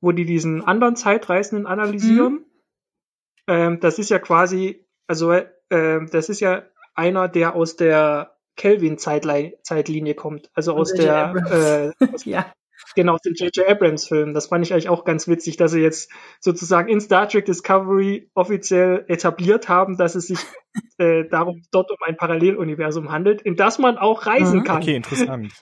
[0.00, 2.32] wo die diesen anderen Zeitreisenden analysieren.
[2.32, 2.44] Mhm.
[3.46, 6.64] Ähm, das ist ja quasi, also äh, das ist ja
[7.00, 10.50] einer, der aus der Kelvin-Zeitlinie kommt.
[10.54, 12.52] Also aus der, äh, aus, ja.
[12.94, 13.66] genau, aus dem J.J.
[13.66, 14.34] Abrams-Film.
[14.34, 18.30] Das fand ich eigentlich auch ganz witzig, dass sie jetzt sozusagen in Star Trek Discovery
[18.34, 20.40] offiziell etabliert haben, dass es sich
[20.98, 24.64] äh, darum dort um ein Paralleluniversum handelt, in das man auch reisen mhm.
[24.64, 24.82] kann.
[24.82, 25.52] Okay, interessant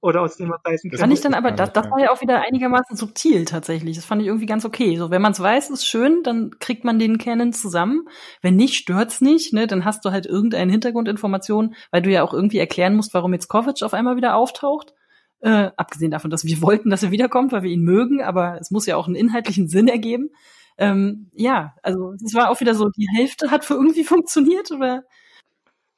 [0.00, 0.98] oder aus dem man reisen kann.
[0.98, 3.96] Fand ich dann aber, das, das war ja auch wieder einigermaßen subtil tatsächlich.
[3.96, 4.96] Das fand ich irgendwie ganz okay.
[4.96, 8.08] So, wenn man es weiß, ist schön, dann kriegt man den Canon zusammen.
[8.40, 9.66] Wenn nicht, stört's nicht, ne?
[9.66, 13.48] Dann hast du halt irgendeine Hintergrundinformation, weil du ja auch irgendwie erklären musst, warum jetzt
[13.48, 14.94] Kovic auf einmal wieder auftaucht.
[15.40, 18.70] Äh, abgesehen davon, dass wir wollten, dass er wiederkommt, weil wir ihn mögen, aber es
[18.70, 20.30] muss ja auch einen inhaltlichen Sinn ergeben.
[20.78, 25.04] Ähm, ja, also es war auch wieder so, die Hälfte hat für irgendwie funktioniert, oder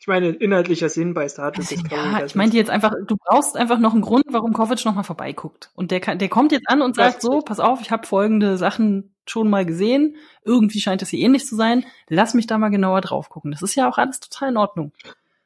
[0.03, 3.57] ich meine, inhaltlicher Sinn bei Star Trek ist Ja, ich meinte jetzt einfach, du brauchst
[3.57, 5.71] einfach noch einen Grund, warum Kovic nochmal vorbeiguckt.
[5.77, 8.59] Und der, kann, der kommt jetzt an und sagt so, pass auf, ich habe folgende
[8.59, 10.17] Sachen schon mal gesehen.
[10.45, 11.87] Irgendwie scheint es hier ähnlich zu sein.
[12.09, 13.53] Lass mich da mal genauer drauf gucken.
[13.53, 14.91] Das ist ja auch alles total in Ordnung.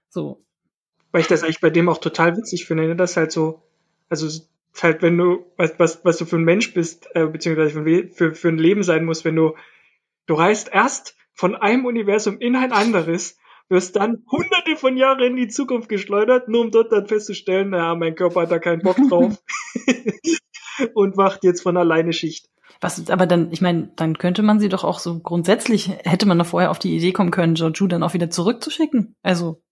[0.09, 0.41] So.
[1.13, 2.97] Weil ich das eigentlich bei dem auch total witzig finde, ne?
[2.97, 3.61] dass halt so,
[4.09, 4.27] also
[4.81, 8.35] halt, wenn du, was, was, was du für ein Mensch bist, äh, beziehungsweise für, für,
[8.35, 9.55] für ein Leben sein musst, wenn du,
[10.25, 13.37] du reist erst von einem Universum in ein anderes
[13.69, 17.95] wirst dann hunderte von Jahren in die Zukunft geschleudert, nur um dort dann festzustellen, naja,
[17.95, 19.43] mein Körper hat da keinen Bock drauf
[20.95, 22.49] und macht jetzt von alleine Schicht.
[22.81, 26.39] Was, aber dann, ich meine, dann könnte man sie doch auch so grundsätzlich, hätte man
[26.39, 29.15] doch vorher auf die Idee kommen können, Georgiou dann auch wieder zurückzuschicken.
[29.23, 29.63] Also.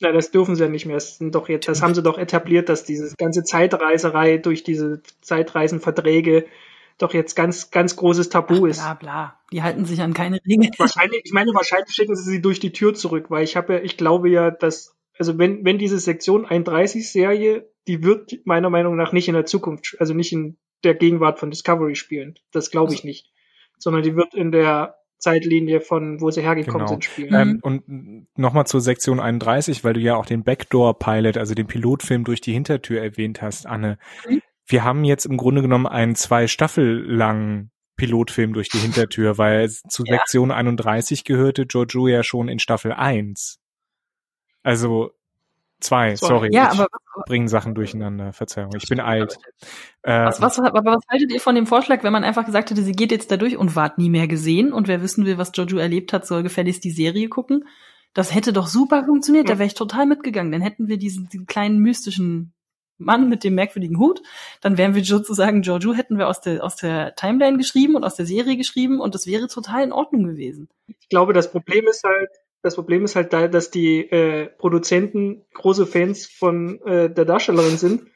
[0.00, 0.96] Ja, das dürfen sie ja nicht mehr.
[0.96, 5.00] Das, sind doch jetzt, das haben sie doch etabliert, dass diese ganze Zeitreiserei durch diese
[5.22, 6.44] Zeitreisenverträge
[6.98, 8.80] doch jetzt ganz, ganz großes Tabu Ach, ist.
[8.80, 9.40] Bla, bla.
[9.52, 10.72] Die halten sich an keine Regeln.
[10.78, 13.80] Wahrscheinlich, ich meine, wahrscheinlich schicken sie sie durch die Tür zurück, weil ich habe ja,
[13.80, 18.96] ich glaube ja, dass, also wenn, wenn diese Sektion 31 Serie, die wird meiner Meinung
[18.96, 22.38] nach nicht in der Zukunft, also nicht in der Gegenwart von Discovery spielen.
[22.52, 23.32] Das glaube ich also nicht.
[23.78, 26.88] Sondern die wird in der Zeitlinie von wo sie hergekommen genau.
[26.88, 27.34] sind spielen.
[27.34, 27.60] Ähm, mhm.
[27.62, 32.24] und nochmal zur Sektion 31, weil du ja auch den Backdoor Pilot, also den Pilotfilm
[32.24, 33.98] durch die Hintertür erwähnt hast, Anne.
[34.28, 39.38] Mhm wir haben jetzt im Grunde genommen einen zwei Staffel langen Pilotfilm durch die Hintertür,
[39.38, 40.16] weil zu ja.
[40.16, 43.58] Sektion 31 gehörte Jojo ja schon in Staffel 1.
[44.62, 45.12] Also
[45.80, 46.50] zwei, sorry.
[46.52, 46.88] Ja, aber
[47.26, 48.32] bringen Sachen durcheinander.
[48.32, 49.38] Verzeihung, ich bin alt.
[50.02, 52.92] Was, was, aber was haltet ihr von dem Vorschlag, wenn man einfach gesagt hätte, sie
[52.92, 55.78] geht jetzt da durch und ward nie mehr gesehen und wer wissen will, was Jojo
[55.78, 57.64] erlebt hat, soll gefälligst die Serie gucken?
[58.12, 60.52] Das hätte doch super funktioniert, da wäre ich total mitgegangen.
[60.52, 62.54] Dann hätten wir diesen, diesen kleinen mystischen
[62.98, 64.22] Mann mit dem merkwürdigen Hut,
[64.60, 68.16] dann wären wir sozusagen Giorgio hätten wir aus der aus der Timeline geschrieben und aus
[68.16, 70.68] der Serie geschrieben und das wäre total in Ordnung gewesen.
[71.00, 72.30] Ich glaube, das Problem ist halt,
[72.62, 77.76] das Problem ist halt da, dass die äh, Produzenten große Fans von äh, der Darstellerin
[77.76, 78.06] sind,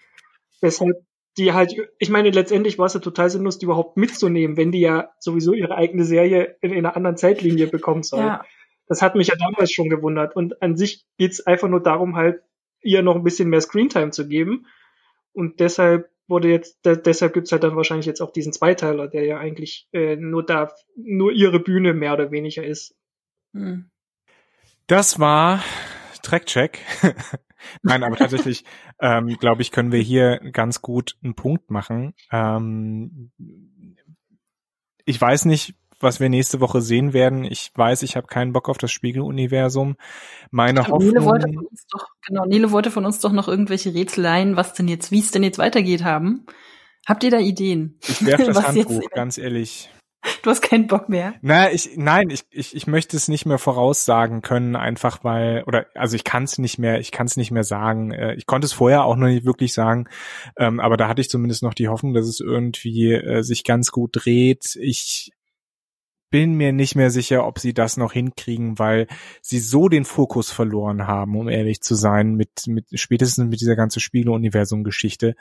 [0.60, 0.96] weshalb
[1.38, 4.80] die halt, ich meine, letztendlich war es ja total sinnlos, die überhaupt mitzunehmen, wenn die
[4.80, 8.20] ja sowieso ihre eigene Serie in, in einer anderen Zeitlinie bekommen soll.
[8.20, 8.44] Ja.
[8.88, 10.34] Das hat mich ja damals schon gewundert.
[10.34, 12.42] Und an sich geht's einfach nur darum, halt
[12.82, 14.66] ihr noch ein bisschen mehr Screentime zu geben.
[15.32, 19.24] Und deshalb wurde jetzt, de deshalb gibt's halt dann wahrscheinlich jetzt auch diesen Zweiteiler, der
[19.24, 22.96] ja eigentlich äh, nur da, nur ihre Bühne mehr oder weniger ist.
[23.52, 23.90] Hm.
[24.86, 25.62] Das war
[26.22, 26.78] Trackcheck.
[27.82, 28.64] Nein, aber tatsächlich,
[29.00, 32.14] ähm, glaube ich, können wir hier ganz gut einen Punkt machen.
[32.32, 33.30] Ähm,
[35.04, 37.44] ich weiß nicht, was wir nächste Woche sehen werden.
[37.44, 39.96] Ich weiß, ich habe keinen Bock auf das Spiegeluniversum.
[40.50, 41.12] Meine Hoffnung.
[41.12, 44.74] Nele wollte von uns doch, genau, Nele wollte von uns doch noch irgendwelche Rätseleien, was
[44.74, 46.46] denn jetzt, wie es denn jetzt weitergeht haben.
[47.06, 47.98] Habt ihr da Ideen?
[48.06, 49.90] Ich werfe das Handbuch, ganz ehrlich.
[50.42, 51.34] Du hast keinen Bock mehr.
[51.40, 55.86] Na, ich, nein, ich, ich, ich möchte es nicht mehr voraussagen können, einfach weil, oder
[55.94, 58.10] also ich kann es nicht mehr, ich kann es nicht mehr sagen.
[58.10, 60.08] Äh, ich konnte es vorher auch noch nicht wirklich sagen,
[60.58, 63.92] ähm, aber da hatte ich zumindest noch die Hoffnung, dass es irgendwie äh, sich ganz
[63.92, 64.76] gut dreht.
[64.76, 65.32] Ich
[66.30, 69.08] bin mir nicht mehr sicher, ob sie das noch hinkriegen, weil
[69.42, 73.76] sie so den Fokus verloren haben, um ehrlich zu sein, mit, mit spätestens mit dieser
[73.76, 75.34] ganzen Spiele-Universum-Geschichte,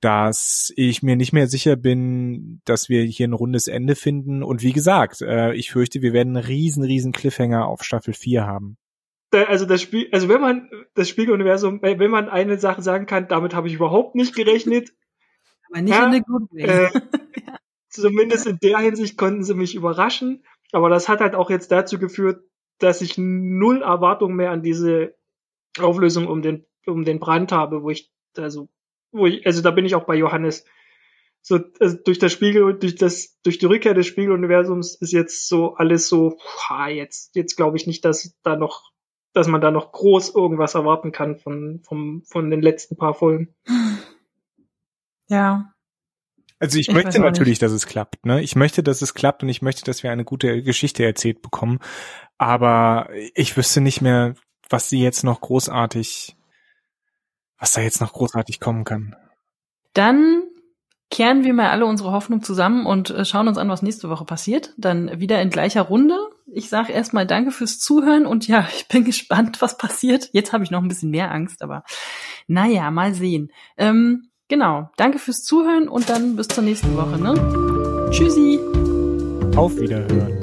[0.00, 4.42] dass ich mir nicht mehr sicher bin, dass wir hier ein rundes Ende finden.
[4.42, 8.44] Und wie gesagt, äh, ich fürchte, wir werden einen riesen, riesen Cliffhanger auf Staffel 4
[8.44, 8.76] haben.
[9.32, 13.54] Also das Spiel, also wenn man das Spieluniversum, wenn man eine Sache sagen kann, damit
[13.54, 14.92] habe ich überhaupt nicht gerechnet.
[15.70, 16.62] Aber nicht ja, in der Good Way.
[16.62, 16.90] Äh,
[17.94, 20.44] Zumindest in der Hinsicht konnten sie mich überraschen.
[20.72, 22.42] Aber das hat halt auch jetzt dazu geführt,
[22.78, 25.14] dass ich null Erwartung mehr an diese
[25.78, 28.68] Auflösung um den, um den Brand habe, wo ich, also,
[29.12, 30.64] wo ich, also da bin ich auch bei Johannes.
[31.40, 35.74] So, also durch das Spiegel, durch das, durch die Rückkehr des Spiegeluniversums ist jetzt so
[35.74, 36.38] alles so,
[36.68, 38.90] ha, jetzt, jetzt glaube ich nicht, dass da noch,
[39.34, 43.54] dass man da noch groß irgendwas erwarten kann von, vom, von den letzten paar Folgen.
[45.28, 45.73] Ja.
[46.64, 48.24] Also ich, ich möchte natürlich, dass es klappt.
[48.24, 48.42] Ne?
[48.42, 51.78] Ich möchte, dass es klappt und ich möchte, dass wir eine gute Geschichte erzählt bekommen.
[52.38, 54.34] Aber ich wüsste nicht mehr,
[54.70, 56.36] was sie jetzt noch großartig,
[57.58, 59.14] was da jetzt noch großartig kommen kann.
[59.92, 60.44] Dann
[61.10, 64.24] kehren wir mal alle unsere Hoffnung zusammen und äh, schauen uns an, was nächste Woche
[64.24, 64.72] passiert.
[64.78, 66.16] Dann wieder in gleicher Runde.
[66.46, 70.30] Ich sage erstmal danke fürs Zuhören und ja, ich bin gespannt, was passiert.
[70.32, 71.84] Jetzt habe ich noch ein bisschen mehr Angst, aber
[72.46, 73.52] naja, mal sehen.
[73.76, 74.90] Ähm, Genau.
[74.96, 77.18] Danke fürs Zuhören und dann bis zur nächsten Woche.
[77.18, 78.10] Ne?
[78.10, 78.60] Tschüssi.
[79.56, 80.34] Auf Wiederhören.